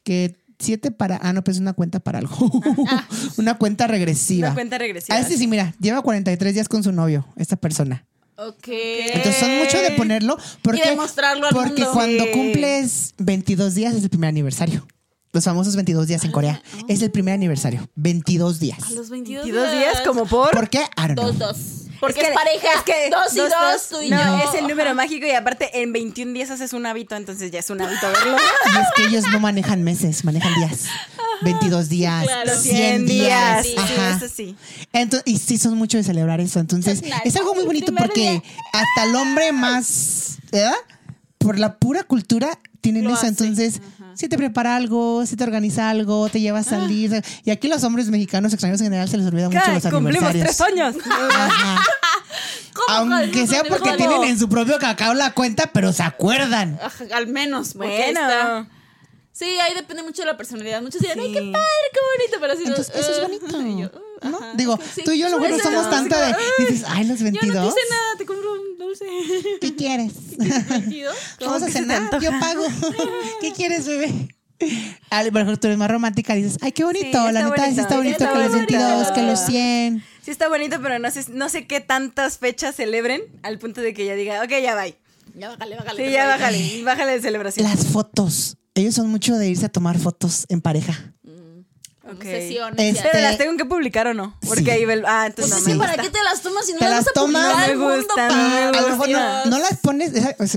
[0.04, 2.38] que siete para, ah, no, pues es una cuenta para algo.
[3.38, 4.50] una cuenta regresiva.
[4.50, 5.18] Una cuenta regresiva.
[5.18, 8.06] Ah, este sí, mira, lleva 43 días con su novio, esta persona.
[8.38, 8.68] Ok.
[8.68, 10.38] Entonces son mucho de ponerlo.
[10.62, 11.94] Porque, Y de mostrarlo al Porque mundo.
[11.94, 12.30] cuando Sí.
[12.32, 14.86] cumples 22 días es el primer aniversario.
[15.34, 16.62] Los famosos 22 días en Corea.
[16.88, 17.90] Es el primer aniversario.
[17.96, 18.84] 22 días.
[18.84, 20.52] A los 22, ¿22 días como por?
[20.52, 20.82] ¿Por qué?
[21.16, 21.85] Dos, dos.
[22.00, 22.68] Porque Es es, que- pareja.
[22.76, 24.50] es que dos y dos, tú y no, yo.
[24.50, 27.70] es el número mágico y aparte en 21 días haces un hábito, entonces ya es
[27.70, 28.38] un hábito verlo.
[28.74, 30.86] Y es que ellos no manejan meses, manejan días.
[31.42, 32.56] 22 días, claro.
[32.60, 33.66] 100 días.
[33.66, 34.18] Sí, sí, Ajá.
[34.18, 34.56] eso sí.
[34.94, 36.60] Entonces, y sí, son mucho de celebrar eso.
[36.60, 38.44] Entonces, es algo muy bonito porque día.
[38.74, 40.74] hasta el hombre más, ¿verdad?
[41.38, 43.20] Por la pura cultura tienen Lo eso.
[43.20, 43.28] hace.
[43.28, 43.82] Entonces,
[44.16, 47.24] si te prepara algo, si te organiza algo, te lleva a salir.
[47.44, 50.96] Y aquí los hombres mexicanos, extranjeros en general, se les olvida mucho los cumplimos aniversarios.
[50.96, 51.06] tres años.
[51.32, 51.84] Ajá.
[52.74, 53.78] ¿Cómo Aunque sea ¿Cómo?
[53.78, 56.78] porque tienen en su propio cacao la cuenta, pero se acuerdan.
[56.82, 57.74] Ajá, Al menos.
[57.76, 58.68] Bueno.
[59.36, 60.82] Sí, ahí depende mucho de la personalidad.
[60.82, 62.38] Muchos dirán, ay, qué padre, qué bonito.
[62.40, 63.62] Pero así Entonces, no, eso es uh, bonito.
[63.68, 64.38] y yo, uh, ¿no?
[64.38, 65.02] ajá, Digo, sí.
[65.04, 66.36] tú y yo mejor no somos tanto de.
[66.60, 67.74] Dices, ay, los Yo no 22.
[67.74, 69.06] te hice nada, te compro un dulce.
[69.62, 70.14] ¿Qué quieres?
[70.38, 71.16] 22.
[71.42, 72.66] Vamos a se cenar, yo pago.
[73.42, 74.30] ¿Qué quieres, bebé?
[75.10, 77.62] A lo mejor tú eres más romántica, dices, ay, qué bonito, Sí, la neta, sí
[77.62, 78.74] bonito, está bonito que los bonito.
[78.74, 80.04] 22, que los 100.
[80.24, 83.94] Sí está bonito, pero no sé, no sé qué tantas fechas celebren al punto de
[83.94, 84.86] que ya diga, ok, ya va.
[85.38, 86.06] Ya bájale, bájale.
[86.06, 87.68] Sí, ya bájale, bájale de celebración.
[87.68, 88.58] Las fotos.
[88.76, 91.14] Ellos son mucho de irse a tomar fotos en pareja.
[92.08, 92.22] Ok.
[92.24, 92.80] Sesiones.
[92.98, 93.10] Este-.
[93.12, 94.70] Pero las tengo que publicar o no, porque Sí.
[94.70, 96.04] ahí ah, entonces Pues no es me ¿para gusta.
[96.04, 97.42] qué te las tomas si no Te las las vas a tomas.
[97.44, 100.12] publicar No al me no me A lo mejor no, no las pones,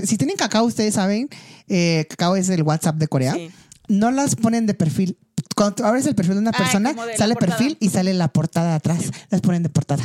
[0.05, 1.27] si tienen cacao, ustedes saben,
[1.67, 3.49] eh, cacao es el WhatsApp de Corea, Sí.
[3.87, 5.17] no las ponen de perfil.
[5.55, 8.27] Cuando tú abres el perfil de una Ah, persona, de sale perfil y sale la
[8.27, 9.05] portada atrás.
[9.29, 10.03] Las ponen de portada.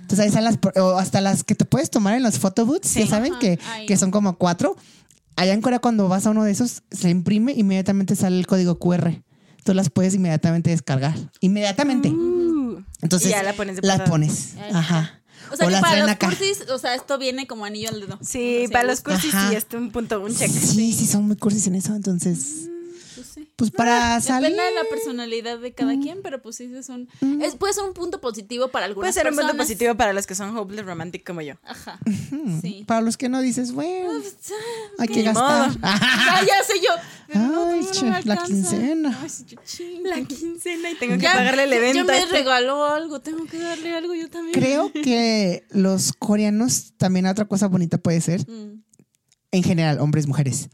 [0.00, 2.94] Entonces ahí están las, por- o hasta las que te puedes tomar en los photobooths,
[2.94, 4.76] ya saben Ajá, que, que son como cuatro.
[5.36, 8.78] Allá en Corea cuando vas a uno de esos, se imprime, inmediatamente sale el código
[8.78, 9.22] QR.
[9.64, 11.14] Tú las puedes inmediatamente descargar.
[11.40, 12.10] Inmediatamente.
[12.10, 14.10] Uh, Entonces ya la pones de las portada.
[14.10, 14.54] pones.
[14.72, 15.20] Ajá.
[15.52, 16.28] O sea que las para traen los acá.
[16.28, 18.18] cursis, o sea, esto viene como anillo al dedo.
[18.22, 19.50] Sí, O para los cursis Ajá.
[19.50, 20.50] sí, este un punto, un check.
[20.50, 21.94] Sí, sí, son muy cursis en eso.
[21.94, 22.68] Entonces,
[23.56, 24.50] Pues pues para salir.
[24.50, 27.08] Depende de la personalidad de cada quien, pero pues sí, es un,
[27.40, 29.66] es, puede ser un punto positivo para algunas Puede ser un punto personas.
[29.66, 31.54] positivo para los que son hopeless romantic como yo.
[31.62, 32.00] Ajá.
[32.60, 32.82] Sí.
[32.86, 34.10] Para los que no dices, bueno,
[34.98, 35.70] hay que gastar.
[35.82, 36.90] Ah, ya sé yo.
[37.40, 39.18] No, Ay, no, no che, la quincena.
[39.22, 39.58] Ay, yo.
[40.02, 41.98] La quincena y tengo que Ya- pagarle el evento.
[41.98, 42.32] Ya me este.
[42.36, 44.52] regaló algo, tengo que darle algo yo también.
[44.52, 48.82] Creo que los coreanos, también otra cosa bonita puede ser, Mm.
[49.52, 50.68] en general, hombres, mujeres,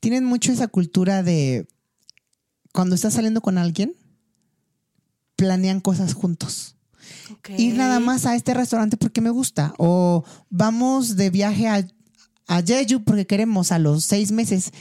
[0.00, 1.66] tienen mucho esa cultura de
[2.74, 3.94] cuando estás saliendo con alguien,
[5.36, 6.74] planean cosas juntos.
[7.56, 9.74] Ir nada más a este restaurante porque me gusta.
[9.78, 11.86] O vamos de viaje a,
[12.48, 14.72] a Jeju porque queremos a los seis meses.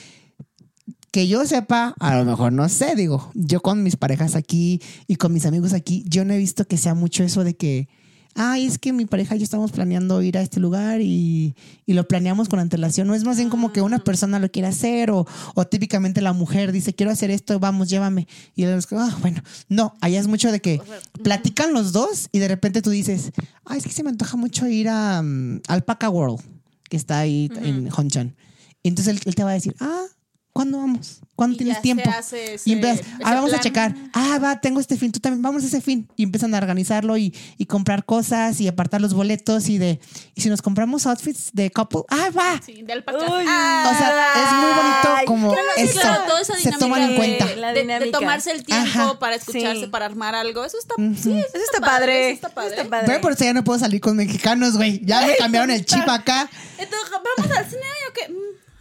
[1.11, 5.17] Que yo sepa, a lo mejor no sé, digo, yo con mis parejas aquí y
[5.17, 7.87] con mis amigos aquí, yo no he visto que sea mucho eso de que,
[8.36, 11.55] ay, es que mi pareja y yo estamos planeando ir a este lugar y,
[11.86, 13.07] y lo planeamos con antelación.
[13.07, 15.25] No es más bien como que una persona lo quiere hacer o,
[15.55, 18.27] o típicamente la mujer dice, quiero hacer esto, vamos, llévame.
[18.55, 20.81] Y él es como, ah, bueno, no, allá es mucho de que
[21.23, 23.31] platican los dos y de repente tú dices,
[23.65, 26.41] ay, es que se me antoja mucho ir a um, Alpaca World,
[26.89, 28.36] que está ahí en Honchan.
[28.81, 30.05] Y entonces él, él te va a decir, ah,
[30.54, 31.20] ¿cuándo vamos?
[31.36, 32.10] ¿Cuándo Y tienes ya se tiempo?
[32.16, 33.95] hace ese- y empiezas, ese ah, vamos a checar.
[34.14, 36.08] Ah, va, tengo este fin, tú también, vamos a ese fin.
[36.16, 39.99] Y empiezan a organizarlo y, y comprar cosas y apartar los boletos y de,
[40.36, 42.62] y si nos compramos outfits de couple, ah, va.
[42.64, 43.18] Sí, de alpaca.
[43.18, 43.45] Uy.
[43.47, 45.99] Ah, O sea, es muy bonito como claro, eso.
[45.99, 47.56] claro, toda esa se dinámica toman en de- cuenta.
[47.56, 48.20] La de, de dinámica.
[48.20, 49.20] tomarse el tiempo Ajá.
[49.20, 49.88] para escucharse, Sí.
[49.88, 50.64] para armar algo.
[50.64, 52.28] Eso está, sí, eso Eso está padre.
[52.30, 52.74] Eso está padre.
[52.74, 53.08] Eso está padre.
[53.12, 55.01] Ve, por eso ya no puedo salir con mexicanos, güey.
[55.04, 56.47] Ya me cambiaron el chip acá.
[56.78, 58.34] Entonces, vamos al cine o qué?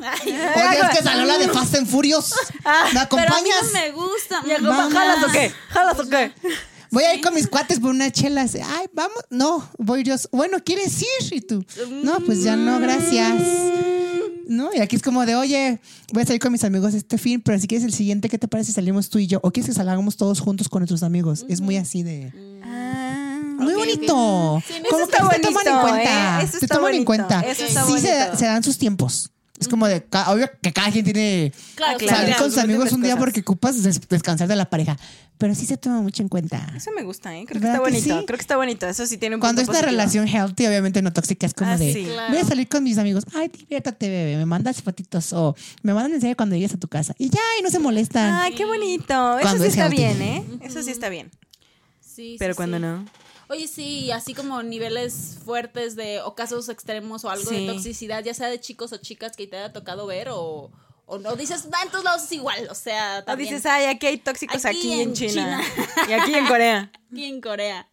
[0.03, 0.30] Mm.
[0.57, 2.34] Ay, Oye, es que salió la de Fast and Furious.
[2.50, 3.64] ¿Me pero a mí acompañas?
[3.66, 4.42] no me gusta.
[4.42, 4.92] Mm, Vamos.
[4.92, 5.53] ¿Jalas o qué?
[5.70, 6.32] ¿Jalas o qué?
[6.90, 8.55] Voy a ir con mis cuates por unas chelas.
[8.55, 9.16] Ay, vamos.
[9.30, 10.14] No, voy yo.
[10.30, 11.32] Bueno, ¿quieres ir?
[11.32, 11.64] Y tú.
[12.03, 13.40] No, pues ya no, gracias.
[14.46, 15.80] No, y aquí es como de, oye,
[16.12, 18.48] voy a salir con mis amigos este fin, pero si quieres el siguiente, ¿qué te
[18.48, 19.38] parece si salimos tú y yo?
[19.42, 21.46] ¿O quieres que salgamos todos juntos con nuestros amigos?
[21.48, 22.61] Es muy así de...
[22.64, 23.38] Ah.
[23.59, 24.62] Muy bonito.
[24.66, 26.40] Sí, Como eso que está te toman en bonito, cuenta.
[26.40, 26.44] ¿eh?
[26.44, 27.40] Eso te está toman en bonito, cuenta.
[27.40, 28.36] eso está sí, se, bonito.
[28.38, 29.30] se dan sus tiempos.
[29.62, 32.16] Es como de, obvio que cada quien tiene Claro, claro.
[32.18, 33.24] salir con sus amigos un día cosas.
[33.24, 34.98] porque ocupas des- descansar de la pareja.
[35.38, 36.72] Pero sí se toma mucho en cuenta.
[36.76, 37.44] Eso me gusta, ¿eh?
[37.46, 38.20] Creo que ¿Verdad está que bonito.
[38.20, 38.26] sí?
[38.26, 38.86] Creo que está bonito.
[38.86, 41.76] Eso sí tiene un Cuando es una relación healthy, obviamente no tóxica, es como Ah,
[41.78, 42.04] de sí.
[42.04, 42.32] Claro.
[42.32, 43.24] voy a salir con mis amigos.
[43.34, 44.36] Ay, diviértate, bebé.
[44.36, 47.14] Me mandas fotitos o me mandan mensaje cuando llegues a tu casa.
[47.18, 48.32] Y ya, y no se molestan.
[48.34, 49.38] Ay, qué bonito.
[49.40, 49.96] Eso sí es está healthy.
[49.96, 50.44] bien, ¿eh?
[50.62, 51.30] Eso sí está bien.
[52.00, 52.82] Sí, Pero sí, cuando sí.
[52.82, 53.04] no.
[53.53, 57.66] Oye, sí, así como niveles fuertes de, o casos extremos o algo Sí.
[57.66, 60.70] de toxicidad, ya sea de chicos o chicas que te haya tocado ver o,
[61.05, 63.84] o no dices, va, en todos lados es igual, o sea, O también dices, ay,
[63.86, 65.61] aquí hay tóxicos Aquí aquí, en en China.
[65.74, 65.86] China.
[66.09, 66.92] y aquí en Corea.
[67.11, 67.88] aquí en Corea.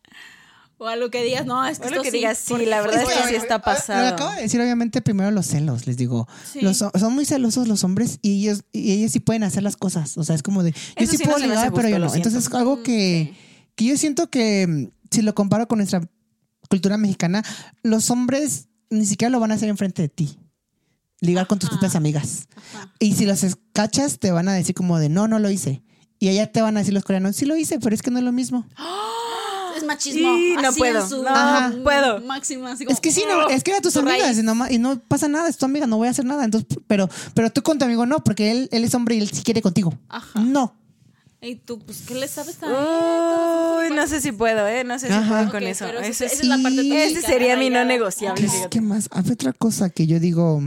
[0.81, 3.01] O algo que digas, no, es que O esto que sí, digas, sí, la verdad
[3.01, 4.07] es que sí está Lo pasado.
[4.15, 6.25] acabo de decir, obviamente, primero los celos, les digo.
[6.53, 6.61] Sí.
[6.61, 10.17] Los, son muy celosos los hombres y ellos, y ellos sí pueden hacer las cosas.
[10.17, 12.05] O sea, es como de, yo Eso sí, sí no puedo ligar, pero yo lo
[12.05, 12.09] no.
[12.11, 12.29] siento.
[12.29, 13.33] Entonces es algo que,
[13.75, 16.01] que yo siento que mm, si lo comparo con nuestra
[16.69, 17.43] cultura mexicana,
[17.83, 20.37] los hombres ni siquiera lo van a hacer enfrente de ti.
[21.21, 22.47] Ligar con tus propias amigas.
[22.55, 22.93] Ajá.
[22.99, 25.81] Y si los cachas, te van a decir como de no, no lo hice.
[26.19, 28.19] Y allá te van a decir los coreanos, sí lo hice, pero es que no
[28.19, 28.65] es lo mismo.
[29.77, 30.35] Es machismo.
[30.35, 31.73] Sí, no así puedo, su no Ajá.
[31.83, 32.19] puedo.
[32.21, 34.99] Máximo, así como, Es que sí, no, es que era tus amigas no, y no
[34.99, 36.43] pasa nada, es tu amiga, no voy a hacer nada.
[36.43, 39.29] Entonces, pero, pero tú con tu amigo no, porque él, él es hombre y él
[39.29, 39.93] sí quiere contigo.
[40.09, 40.39] Ajá.
[40.41, 40.75] No.
[41.41, 42.81] Y tú, pues, ¿qué le sabes también?
[42.83, 44.83] Uy, no sé si puedo, ¿eh?
[44.83, 45.27] No sé si Ajá.
[45.37, 45.85] puedo con eso.
[45.85, 46.41] pero Ese esa sí.
[46.41, 48.45] es la parte Ese sería mi no negociable.
[48.45, 49.07] ¿Qué, qué más?
[49.11, 50.61] Hay otra cosa que yo digo.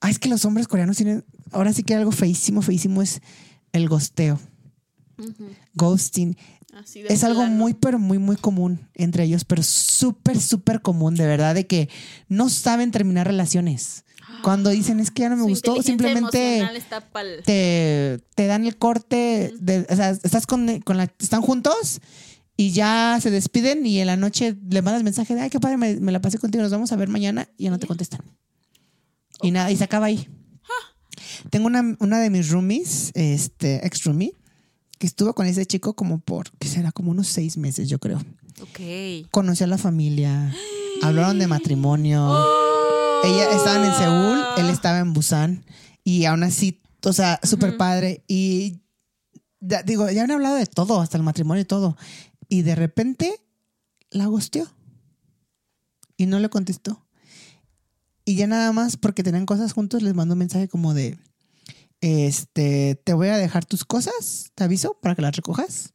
[0.00, 1.24] Ah, es que los hombres coreanos tienen.
[1.52, 3.20] Ahora sí que algo feísimo, feísimo es
[3.72, 4.40] el gosteo.
[5.74, 6.36] Ghosting.
[6.74, 11.14] Así de Es algo muy, pero muy, muy común entre ellos, pero súper, súper común,
[11.14, 11.88] de verdad, de que
[12.28, 14.04] no saben terminar relaciones.
[14.42, 16.60] Cuando dicen es que ya no me Su gustó, simplemente
[17.12, 22.00] pa'l- te, te dan el corte, de- o sea, estás con, con la, están juntos
[22.56, 25.76] y ya se despiden y en la noche le mandas mensaje de, ay, qué padre,
[25.76, 28.20] me, me la pasé contigo, nos vamos a ver mañana y ya no te contestan.
[29.42, 30.28] Y nada, y se acaba ahí.
[31.50, 34.32] Tengo una, una de mis roomies, este, ex roomie,
[34.98, 38.18] que estuvo con ese chico como por, que será como unos seis meses, yo creo.
[38.62, 39.28] Ok.
[39.30, 40.54] Conoció a la familia,
[41.02, 42.34] hablaron de matrimonio.
[43.24, 45.64] Ella estaban en Seúl, él estaba en Busan
[46.04, 48.24] y aún así, o sea, súper padre.
[48.28, 48.82] Y
[49.84, 51.96] digo, ya han hablado de todo, hasta el matrimonio y todo.
[52.48, 53.40] Y de repente
[54.10, 54.68] la gusteó
[56.16, 57.06] y no le contestó.
[58.24, 61.18] Y ya nada más porque tenían cosas juntos, les mandó un mensaje como de,
[62.00, 65.94] este, te voy a dejar tus cosas, te aviso para que las recojas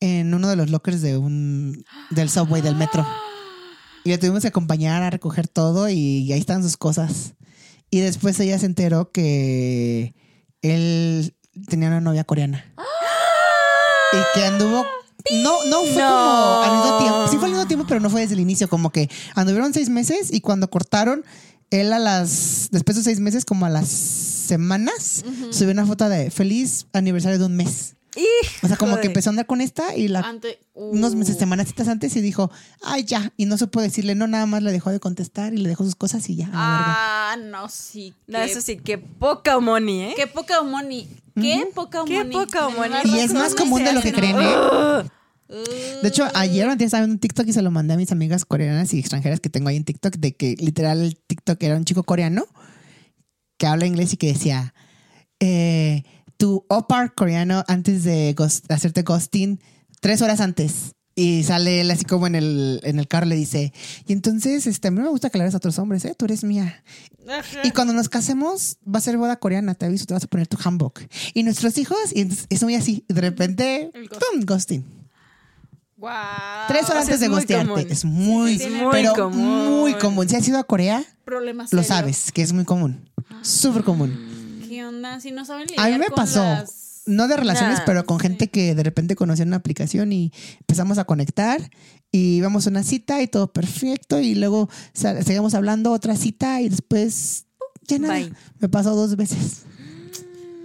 [0.00, 3.06] en uno de los lockers de un del subway del metro.
[4.04, 7.34] Y le tuvimos que acompañar a recoger todo y ahí están sus cosas.
[7.90, 10.14] Y después ella se enteró que
[10.62, 11.34] él
[11.68, 12.64] tenía una novia coreana.
[14.12, 14.84] Y que anduvo.
[15.42, 16.08] No, no fue No.
[16.08, 17.28] como al mismo tiempo.
[17.30, 18.68] Sí fue al mismo tiempo, pero no fue desde el inicio.
[18.68, 21.24] Como que anduvieron seis meses y cuando cortaron,
[21.70, 22.68] él a las.
[22.72, 27.46] Después de seis meses, como a las semanas, subió una foto de feliz aniversario de
[27.46, 27.96] un mes.
[28.62, 31.38] O sea, como que empezó a andar con esta y la Ante- unos meses, Uh.
[31.40, 32.50] semanacitas antes y dijo,
[32.82, 33.32] ay, ya.
[33.36, 35.94] Y no supo decirle, no, nada más le dejó de contestar y le dejó sus
[35.96, 36.48] cosas y ya.
[36.52, 38.14] Ah, no, sí.
[38.26, 40.12] No, qué- eso sí, que poca money, ¿eh?
[40.16, 41.08] Qué poca money.
[41.34, 42.32] Qué poca Qué money.
[42.32, 42.98] poca De money.
[43.04, 44.36] Y es más común se de lo que creen.
[44.38, 45.02] ¿eh?
[46.02, 48.92] De hecho, ayer antes estaba un TikTok y se lo mandé a mis amigas coreanas
[48.94, 52.02] y extranjeras que tengo ahí en TikTok de que literal el TikTok era un chico
[52.02, 52.46] coreano
[53.58, 54.74] que habla inglés y que decía,
[55.40, 56.02] eh,
[56.36, 59.60] tu opar coreano antes de ghost- hacerte ghosting
[60.00, 60.94] tres horas antes.
[61.16, 63.72] Y sale él así como en el, en el carro le dice,
[64.04, 66.14] y entonces este, a mí no me gusta que le hagas a otros hombres, ¿eh?
[66.18, 66.82] Tú eres mía.
[67.28, 67.60] Ajá.
[67.62, 70.48] Y cuando nos casemos, va a ser boda coreana, te aviso, te vas a poner
[70.48, 71.02] tu hanbok.
[71.32, 73.04] Y nuestros hijos, y entonces es muy así.
[73.06, 73.92] De repente.
[74.10, 74.40] ¡pum!
[74.44, 74.84] Ghosting.
[75.96, 76.14] Guau.
[76.66, 77.28] Tres horas o sea, antes de
[77.64, 77.86] común.
[77.88, 79.80] Es muy, Sí, sí, muy pero común.
[79.80, 80.28] muy común.
[80.28, 83.08] Si has ido a Corea, Problemas lo sabes, que es muy común.
[83.42, 84.33] Súper común.
[84.74, 85.20] ¿Qué onda?
[85.20, 86.40] Si no saben lidiar A mí me con pasó.
[86.42, 90.10] las- No de relaciones, Nah, pero con gente que de repente conoció en una aplicación
[90.12, 91.60] y empezamos a conectar
[92.10, 96.70] y íbamos a una cita y todo perfecto y luego seguimos hablando otra cita y
[96.70, 97.44] después
[97.86, 98.14] ya nada.
[98.14, 98.32] Bye.
[98.58, 99.62] Me pasó dos veces.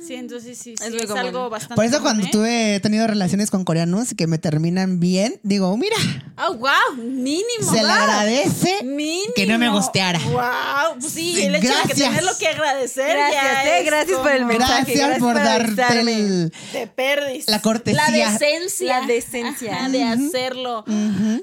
[0.10, 1.20] Sí, entonces sí, sí, Es es, muy común.
[1.20, 2.30] algo bastante Por eso común, cuando ¿eh?
[2.32, 5.96] tuve he tenido relaciones con coreanos que me terminan bien, digo, mira,
[6.36, 6.96] ¡Ah, wow!
[6.98, 7.44] Mínimo.
[7.70, 7.92] se le wow.
[7.92, 9.34] agradece Mínimo.
[9.36, 10.18] que no me gusteara.
[10.32, 11.00] ¡Wow!
[11.00, 12.10] Pues sí, Sí, el hecho de que gracias.
[12.10, 13.16] tenerlo que agradecer.
[13.18, 14.74] Gracias, ya eh, es gracias por el mensaje.
[14.74, 17.48] Gracias, gracias por por darte el- De perdis.
[17.48, 18.02] la cortesía.
[18.10, 19.00] La decencia.
[19.02, 19.76] La decencia.
[19.76, 20.86] Ajá, de hacerlo.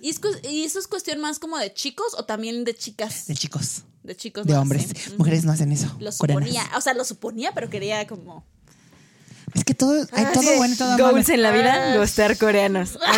[0.02, 3.26] ¿Y, es cu- ¿Y eso es cuestión más como de chicos o también de chicas?
[3.28, 4.44] de chicos, De chicos.
[4.44, 4.88] de no hombres.
[5.18, 5.86] Mujeres no hacen eso.
[6.00, 6.48] Lo coreanas.
[6.48, 6.70] suponía.
[6.76, 8.44] O sea, lo suponía, pero quería como.
[9.54, 10.54] Es que todo, hay Ah, todo sí.
[10.56, 11.10] bueno y todo malo.
[11.10, 11.96] Goals en la vida, Ah.
[11.98, 12.98] gustar coreanos.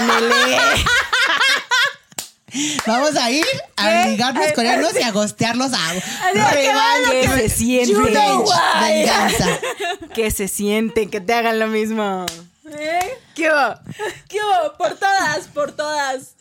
[2.87, 3.45] Vamos a ir
[3.76, 4.11] a ¿Qué?
[4.11, 5.93] ligarnos coreanos y a gostearlos a
[7.11, 7.93] Que se siente.
[8.81, 9.59] Venganza.
[10.14, 12.24] Que se siente, que te hagan lo mismo.
[12.77, 13.19] ¿Eh?
[13.35, 13.75] ¿Qué hubo?
[14.29, 14.73] ¿Qué hubo?
[14.77, 16.35] Por todas, por todas.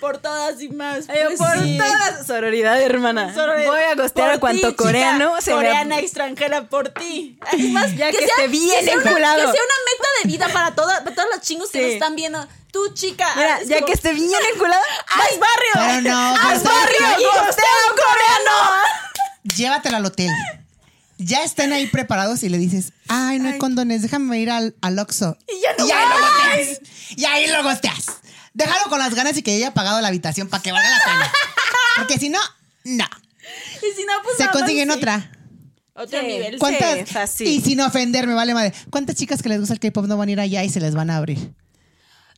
[0.00, 1.08] Por todas y más.
[1.08, 1.78] Ay, Pues por sí.
[1.78, 2.26] todas.
[2.26, 3.34] Sororidad, hermana.
[3.34, 3.70] Sororidad.
[3.70, 3.94] Voy a
[4.34, 7.38] a cuanto ti, chica coreano se me- Coreana extranjera por ti.
[7.52, 9.36] Es más, Ya que esté bien que sea una- enculado.
[9.36, 12.16] Que sea una meta de vida para, toda- para todos los chingos que nos están
[12.16, 12.46] viendo.
[12.72, 13.28] Tú, chica.
[13.36, 14.82] Mira, ya como, que esté bien enculada.
[15.08, 15.72] ¡Haz barrio!
[15.74, 16.98] Pero no, ¡Haz barrio!
[17.00, 18.58] ¿sabes ¡Y gostea a un coreano!
[19.56, 20.30] Llévatela al hotel.
[21.24, 24.98] Ya están ahí preparados y le dices, ay, no hay condones, déjame ir al, al
[24.98, 25.36] Oxxo.
[25.48, 26.80] Y ya no y ahí lo gosteas.
[27.16, 28.06] Y ahí lo gosteas.
[28.54, 31.32] Déjalo con las ganas y que haya pagado la habitación para que valga la pena.
[31.96, 32.38] Porque si no,
[32.84, 33.06] no.
[33.82, 34.94] Y si no, pues Se consiguen sí.
[34.96, 35.30] otra.
[35.94, 36.26] Otro Sí.
[36.26, 36.58] nivel.
[36.58, 37.30] ¿Cuántas?
[37.30, 37.44] Sí.
[37.44, 38.72] Y sin ofender, me vale madre.
[38.90, 40.94] ¿Cuántas chicas que les gusta el K-pop no van a ir allá y se les
[40.94, 41.52] van a abrir?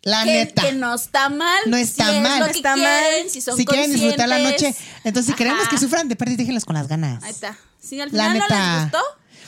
[0.05, 0.63] La que, neta.
[0.63, 1.59] que no está mal.
[1.67, 2.41] No está si es mal.
[2.41, 2.79] lo No que está mal.
[3.05, 4.75] quieren, si son si quieren disfrutar la noche.
[5.05, 7.23] Entonces, si queremos que sufran de pérdida, déjenlos con las ganas.
[7.25, 7.57] Ahí está.
[7.81, 8.75] Si al La final no neta.
[8.75, 8.99] les gustó,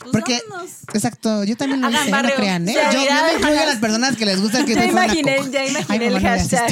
[0.01, 0.71] pues Porque, vámonos.
[0.95, 2.35] exacto, yo también lo hice, no barrio.
[2.37, 2.75] crean, ¿eh?
[2.75, 4.85] Ya, yo, mira, yo me incluyo a las personas que les gusta que Ya a
[4.87, 6.71] imaginé, ya Ay, imaginé mamá, el no hashtag.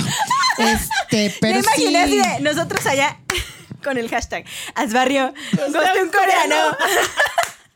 [0.59, 2.18] Este, pero Me imaginé así sí.
[2.18, 3.18] de nosotros allá
[3.85, 6.76] con el hashtag Asbarrio, goste un coreano.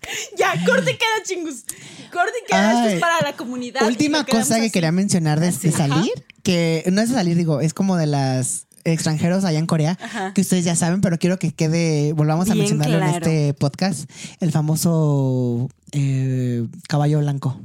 [0.39, 1.65] Ya, corte queda, chingus.
[2.13, 2.85] Corte queda.
[2.85, 3.87] Esto es para la comunidad.
[3.87, 4.71] Última cosa que así.
[4.71, 6.11] quería mencionar de, de salir,
[6.43, 10.33] que no es de salir, digo, es como de las extranjeros allá en Corea, Ajá.
[10.33, 14.09] que ustedes ya saben, pero quiero que quede, volvamos a mencionarlo en este podcast,
[14.41, 17.61] el famoso eh, caballo blanco,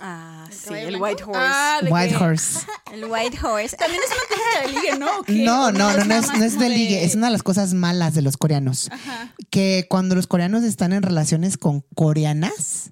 [0.00, 1.04] Ah, sí, ¿Caballo el blanco?
[1.04, 1.40] White Horse.
[1.40, 2.66] Ah, de White Horse.
[2.92, 3.76] El White Horse.
[3.76, 5.06] También es una técnica de ligue, ¿no?
[5.44, 7.74] No, ¿O no, no, no es, no es de ligue, es una de las cosas
[7.74, 8.88] malas de los coreanos.
[8.90, 9.34] Ajá.
[9.50, 12.90] Que cuando los coreanos están en relaciones con coreanas,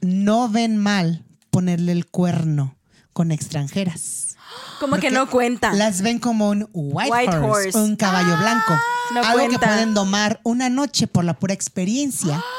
[0.00, 2.76] no ven mal ponerle el cuerno
[3.12, 4.36] con extranjeras.
[4.78, 5.72] Como que no cuenta.
[5.72, 7.78] Las ven como un white, White horse, horse.
[7.78, 8.74] un caballo blanco.
[9.14, 12.42] no algo que pueden domar una noche por la pura experiencia.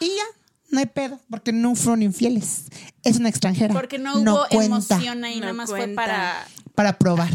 [0.00, 0.24] Y ya,
[0.70, 2.64] no hay pedo, porque no fueron infieles.
[3.04, 3.74] Es una extranjera.
[3.74, 4.64] Porque no hubo cuenta
[4.96, 6.46] emoción ahí, No nada más fue para.
[6.74, 7.30] para probar.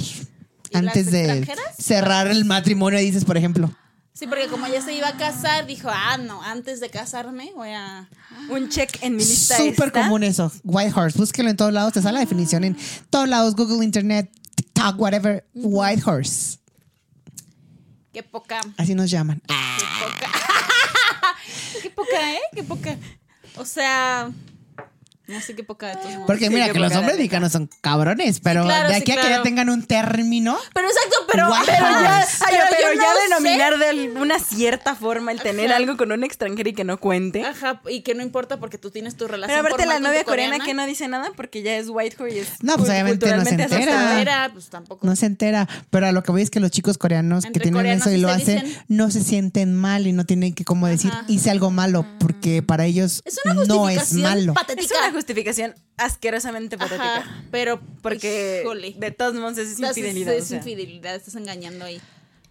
[0.74, 1.48] Antes de
[1.78, 3.72] cerrar el matrimonio, dices, por ejemplo.
[4.14, 7.70] Sí, porque como ya se iba a casar, dijo, ah, no, antes de casarme voy
[7.70, 8.10] a.
[8.50, 10.52] Un check en mi lista Súper común eso.
[10.64, 11.18] White horse.
[11.18, 11.94] Búsquelo en todos lados.
[11.94, 12.78] Te sale la definición en
[13.10, 13.56] todos lados.
[13.56, 15.48] Google, Internet, TikTok, whatever.
[15.54, 16.58] White horse.
[18.12, 18.60] Qué poca.
[18.78, 19.42] Así nos llaman.
[21.82, 22.40] Qué poca, ¿eh?
[22.54, 22.98] Qué poca.
[23.56, 24.30] O sea.
[25.30, 26.28] No sé qué poca de todos modos.
[26.28, 29.30] Porque mira que los hombres mexicanos son cabrones, pero claro, de sí, aquí a que
[29.30, 30.58] ya tengan un término.
[30.74, 31.48] Pero exacto, pero.
[31.66, 33.80] Pero ya, pero pero, yo ya no denominar sé.
[33.80, 35.78] de alguna cierta forma el tener Ajá.
[35.78, 37.44] algo con un extranjero y que no cuente.
[37.46, 39.56] Ajá, y que no importa porque tú tienes tu relación.
[39.64, 42.40] Pero aparte la novia coreana que no dice nada porque ya es white horse y
[42.40, 44.50] es No, pues, obviamente no se entera.
[44.52, 45.06] pues tampoco.
[45.06, 45.68] No se entera.
[45.90, 48.20] Pero a lo que voy es que los chicos coreanos que tienen coreanos eso y
[48.20, 48.84] lo hacen, dicen.
[48.88, 51.26] no se sienten mal y no tienen que como decir, Ajá.
[51.28, 54.54] hice algo malo, porque para ellos Es una no es malo.
[54.78, 57.18] Es una justificación asquerosamente patética.
[57.18, 57.82] Ajá, pero.
[58.02, 58.96] Porque híjole.
[58.98, 60.34] de todos modos es Estás- infidelidad.
[60.34, 60.58] Es o sea.
[60.58, 62.02] infidelidad, estás engañando ahí.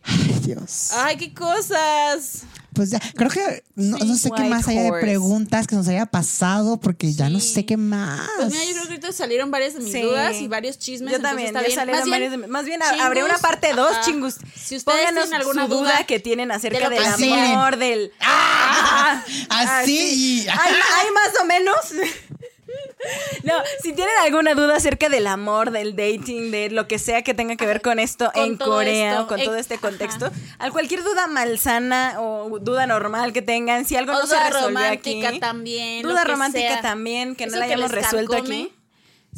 [0.05, 0.91] Ay, Dios.
[0.93, 2.45] Ay, qué cosas.
[2.73, 6.79] Pues ya, creo que no, sé qué más haya de preguntas que nos haya pasado,
[6.79, 8.29] porque ya no sé qué más.
[8.37, 10.01] Pues mira, yo creo que ahorita salieron varias de mis Sí.
[10.03, 11.13] dudas y varios chismes.
[11.13, 11.75] Yo también, ya bien.
[11.75, 14.01] salieron Más bien, varios de- Más bien chingus, una parte 2, ajá.
[14.03, 14.35] chingus.
[14.55, 17.77] Si ustedes Pónganos tienen alguna su duda, duda que tienen acerca de del Así, amor,
[17.79, 18.13] del...
[18.21, 20.47] Ah, Así.
[20.49, 21.77] ¿Hay, hay más o menos?
[23.45, 27.33] No, si tienen alguna duda acerca del amor, del dating, de lo que sea que
[27.35, 30.27] tenga que ver con esto Con en Corea esto, o con en- todo este contexto,
[30.59, 30.71] ajá.
[30.71, 35.23] cualquier duda malsana o duda normal que tengan, si algo o no se resolvió aquí,
[35.23, 36.03] romántica también.
[36.03, 36.81] duda romántica sea.
[36.83, 38.63] también que no la hayamos resuelto carcome.
[38.65, 38.73] aquí.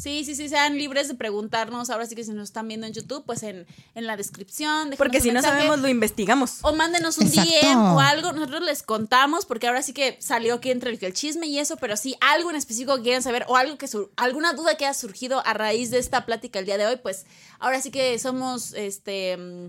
[0.01, 1.89] Sí, sí, sí, sean libres de preguntarnos.
[1.91, 4.91] Ahora sí que si nos están viendo en YouTube, pues en, en la descripción.
[4.97, 6.57] Porque un si no sabemos, lo investigamos.
[6.63, 7.51] O mándenos un Exacto.
[7.61, 11.13] DM o algo, nosotros les contamos, porque ahora sí que salió aquí entre el, el
[11.13, 14.11] chisme y eso, pero sí algo en específico que quieran saber o algo que sur-
[14.15, 17.25] alguna duda que haya surgido a raíz de esta plática el día de hoy, pues
[17.59, 19.67] ahora sí que somos este mm,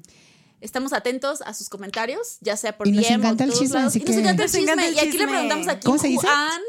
[0.62, 3.74] estamos atentos a sus comentarios, ya sea por Y nos DM encanta o el chisme,
[3.74, 3.88] lados.
[3.88, 4.90] así y nos encanta el Nos chisme.
[4.92, 6.26] y aquí le preguntamos a ¿Cómo se Kim dice?
[6.26, 6.60] Juan,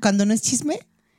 [0.00, 0.78] Cuando no es chisme,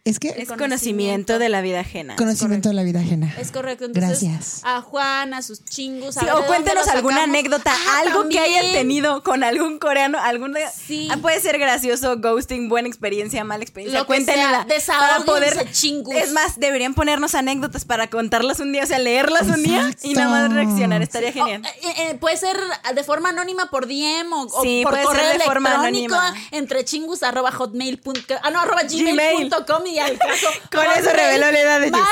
[0.10, 0.58] es que Es conocimiento.
[0.58, 2.16] conocimiento de la vida ajena.
[2.16, 3.34] conocimiento de la vida ajena.
[3.40, 4.62] Es correcto, entonces Gracias.
[4.64, 8.40] a Juan, a sus chingos, a Sí, ver o cuéntenos alguna anécdota, Ah, algo que
[8.40, 8.74] hayan también.
[8.74, 11.08] tenido con algún coreano, alguna Sí.
[11.12, 16.16] Ah, puede ser gracioso, ghosting, buena experiencia, mala experiencia, Lo que cuéntenla sea, desahóguense, chingus.
[16.16, 20.14] Es más, deberían ponernos anécdotas para contarlas un día, o sea, leerlas un día y
[20.14, 21.62] nada más reaccionar, estaría genial.
[21.64, 22.58] O, eh, eh, puede ser
[22.94, 26.16] de forma anónima por DM o, o Sí, por puede ser correo de forma electrónico
[26.16, 26.48] anónima.
[26.52, 29.06] entre chingus arroba hotmail punto- ah, no, arroba Gmail.
[29.16, 32.08] gmail.com y al caso Con eso reveló la edad de más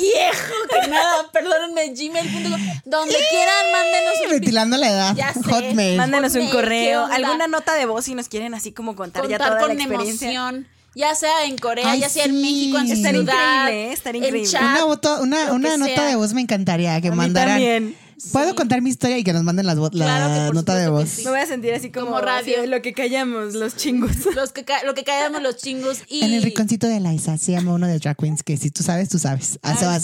[0.00, 5.14] viejo que nada perdónenme gmail.com donde quieran mándenos un Ventilando la edad.
[5.16, 5.40] Ya sé.
[5.42, 5.96] Hotmail.
[5.96, 9.22] Mándenos un Hotmail, ¿qué correo, alguna nota de voz si nos quieren así como contar,
[9.28, 10.28] ya contar toda con la experiencia.
[10.28, 12.40] emoción ya sea en Corea Ay, ya sea en.
[12.42, 13.92] México en su ciudad increíble, ¿eh?
[13.94, 14.50] Estaría en increíble.
[14.50, 16.04] chat, Una, voto- una, nota sea.
[16.06, 17.54] de voz me encantaría que A mandaran.
[17.54, 17.96] también.
[18.30, 18.54] Puedo Sí.
[18.54, 21.08] contar mi historia y que nos manden las la Claro nota de voz.
[21.08, 21.24] sí.
[21.24, 22.56] Me voy a sentir así como, Como radio.
[22.60, 24.10] así lo que callamos, los chingos.
[24.36, 27.52] los que ca- lo que callamos los chingos y En el rinconcito de Liza se
[27.52, 29.58] llama uno de Drag Queens que si tú sabes, tú sabes.
[29.62, 29.94] Eso va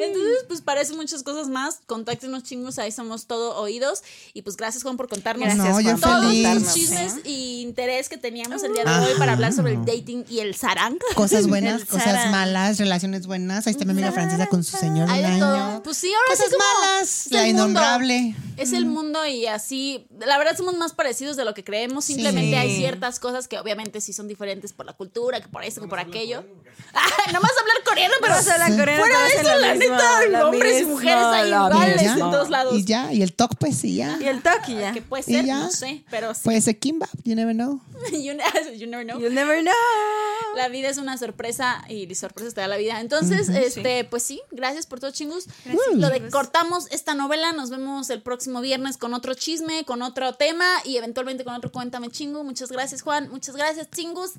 [0.00, 1.80] Entonces, pues para eso muchas cosas más.
[1.86, 4.02] Contáctenos chingos, ahí somos todo oídos.
[4.34, 7.20] Y pues gracias, Juan, por contarnos Gracias, No, todos los contarnos, chismes ¿eh?
[7.24, 10.54] y interés que teníamos el día de hoy para hablar sobre el dating y el
[10.54, 10.98] sarang.
[11.14, 13.66] Cosas buenas, El cosas malas, relaciones buenas.
[13.66, 15.54] Ahí está mi amiga Francesa con su señor un de todo.
[15.54, 15.82] año.
[15.82, 17.26] Pues sí, ahora Cosas sí como malas.
[17.26, 17.62] es La el mundo.
[17.62, 18.34] innombrable.
[18.56, 22.50] Es el mundo y así, la verdad somos más parecidos de lo que creemos, simplemente
[22.50, 22.54] Sí.
[22.54, 25.88] hay ciertas cosas que obviamente sí son diferentes por la cultura, que por eso, que
[25.88, 26.44] por aquello.
[26.92, 30.26] Ah, nomás hablar coreano, pero Vamos a hablar coreano, fuera de eso, es la neta,
[30.28, 32.12] la hombres y mujeres ahí iguales misma.
[32.26, 32.74] en todos lados.
[32.74, 34.18] Y ya, y el talk, pues sí, ya.
[34.20, 34.92] Y el toque ya.
[34.92, 35.58] Que puede Y ser, ya.
[35.58, 36.40] no sé, pero sí.
[36.44, 37.80] Puede ser kimbap, you never know.
[38.12, 39.18] you, ne- you never know.
[39.20, 39.72] You'll never know.
[40.56, 43.00] La vida es una sorpresa y sorpresas te da la vida.
[43.00, 45.46] Entonces, este, pues sí, gracias por todo, chingus.
[45.94, 47.52] Lo de cortamos esta novela.
[47.52, 51.70] Nos vemos el próximo viernes con otro chisme, con otro tema y eventualmente con otro
[51.70, 52.42] Cuéntame Chingu.
[52.42, 53.28] Muchas gracias, Juan.
[53.30, 54.32] Muchas gracias, chingus.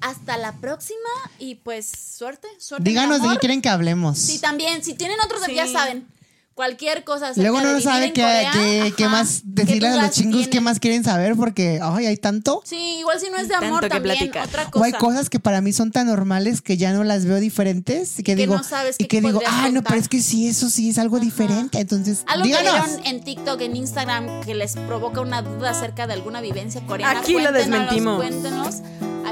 [0.00, 0.98] Hasta la próxima
[1.38, 2.88] y pues suerte, suerte.
[2.88, 4.18] Díganos de qué quieren que hablemos.
[4.18, 4.84] Sí, también.
[4.84, 5.54] Si tienen otros, Sí.
[5.54, 6.06] ya saben.
[6.54, 7.30] Cualquier cosa.
[7.36, 10.80] Luego no vivir sabe qué, qué- más qué decirle a los dudas chingus, qué más
[10.80, 12.62] quieren saber, porque ay, hay tanto.
[12.64, 14.48] Sí, igual si no es de amor que también, platicar.
[14.48, 14.84] otra O cosa.
[14.86, 18.24] hay cosas que para mí son tan normales que ya no las veo diferentes y
[18.24, 19.84] que, que digo, no sabes y que digo, ah, no, contar".
[19.84, 21.78] pero es que sí, eso sí es algo diferente.
[21.78, 22.86] Entonces, Algo que díganos.
[22.86, 27.20] vieron en TikTok, en Instagram, que les provoca una duda acerca de alguna vivencia coreana.
[27.20, 28.16] Aquí lo desmentimos.
[28.16, 28.76] Cuéntenos.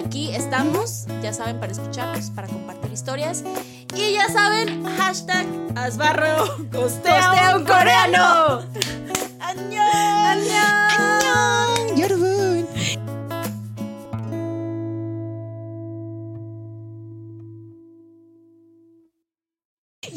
[0.05, 3.43] Aquí estamos, ya saben, para escucharlos, para compartir historias.
[3.95, 8.63] Y ya saben, hashtag Asbarro costea, Costea un coreano.
[9.39, 10.37] ¡Añón!
[10.39, 11.97] ¡Añón!
[11.97, 12.67] 여러분.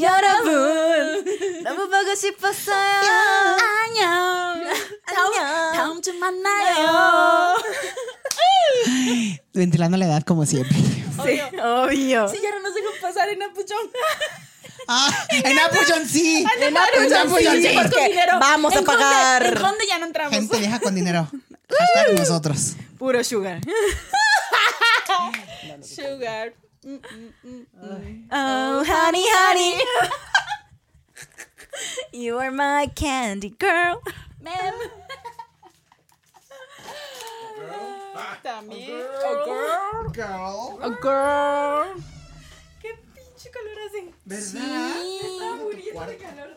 [0.00, 3.10] 여러분 너무 보고 싶었어요.
[3.84, 4.64] ¡Añón!
[5.06, 5.72] 다음, 안녕.
[5.72, 7.56] 다음 주 만나요.
[9.59, 10.77] Ventilando la edad como siempre.
[11.19, 12.29] Sí, obvio.
[12.29, 13.77] Sí, ya no nos dejan pasar en Apuchón.
[14.87, 16.43] Ah, en Apuchon sí.
[16.61, 17.75] En Apuchon sí, sí.
[17.75, 19.45] porque vamos a pagar.
[19.45, 20.33] En Conde ya no entramos.
[20.33, 21.29] Gente vieja con dinero.
[21.77, 22.75] Hashtag nosotros.
[22.97, 23.59] Puro sugar.
[25.83, 26.53] Sugar.
[26.83, 28.29] Mm, mm, mm, mm.
[28.31, 29.75] Oh, honey, honey.
[32.11, 34.01] You are my candy girl.
[38.19, 38.41] Mem.
[38.43, 39.01] También.
[39.01, 40.13] A girl.
[40.13, 40.83] Girl.
[40.83, 42.03] A girl.
[42.81, 44.13] Qué pinche calor hace.
[44.25, 44.95] ¿Verdad?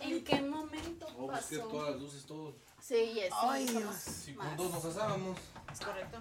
[0.03, 1.69] ¿En qué momento Vamos a buscar pasó?
[1.69, 2.55] todas las luces, todo.
[2.81, 3.33] Sí, es.
[3.41, 3.95] Ay, Dios.
[3.97, 5.39] Si con dos nos casábamos.
[5.73, 6.19] Es correcto.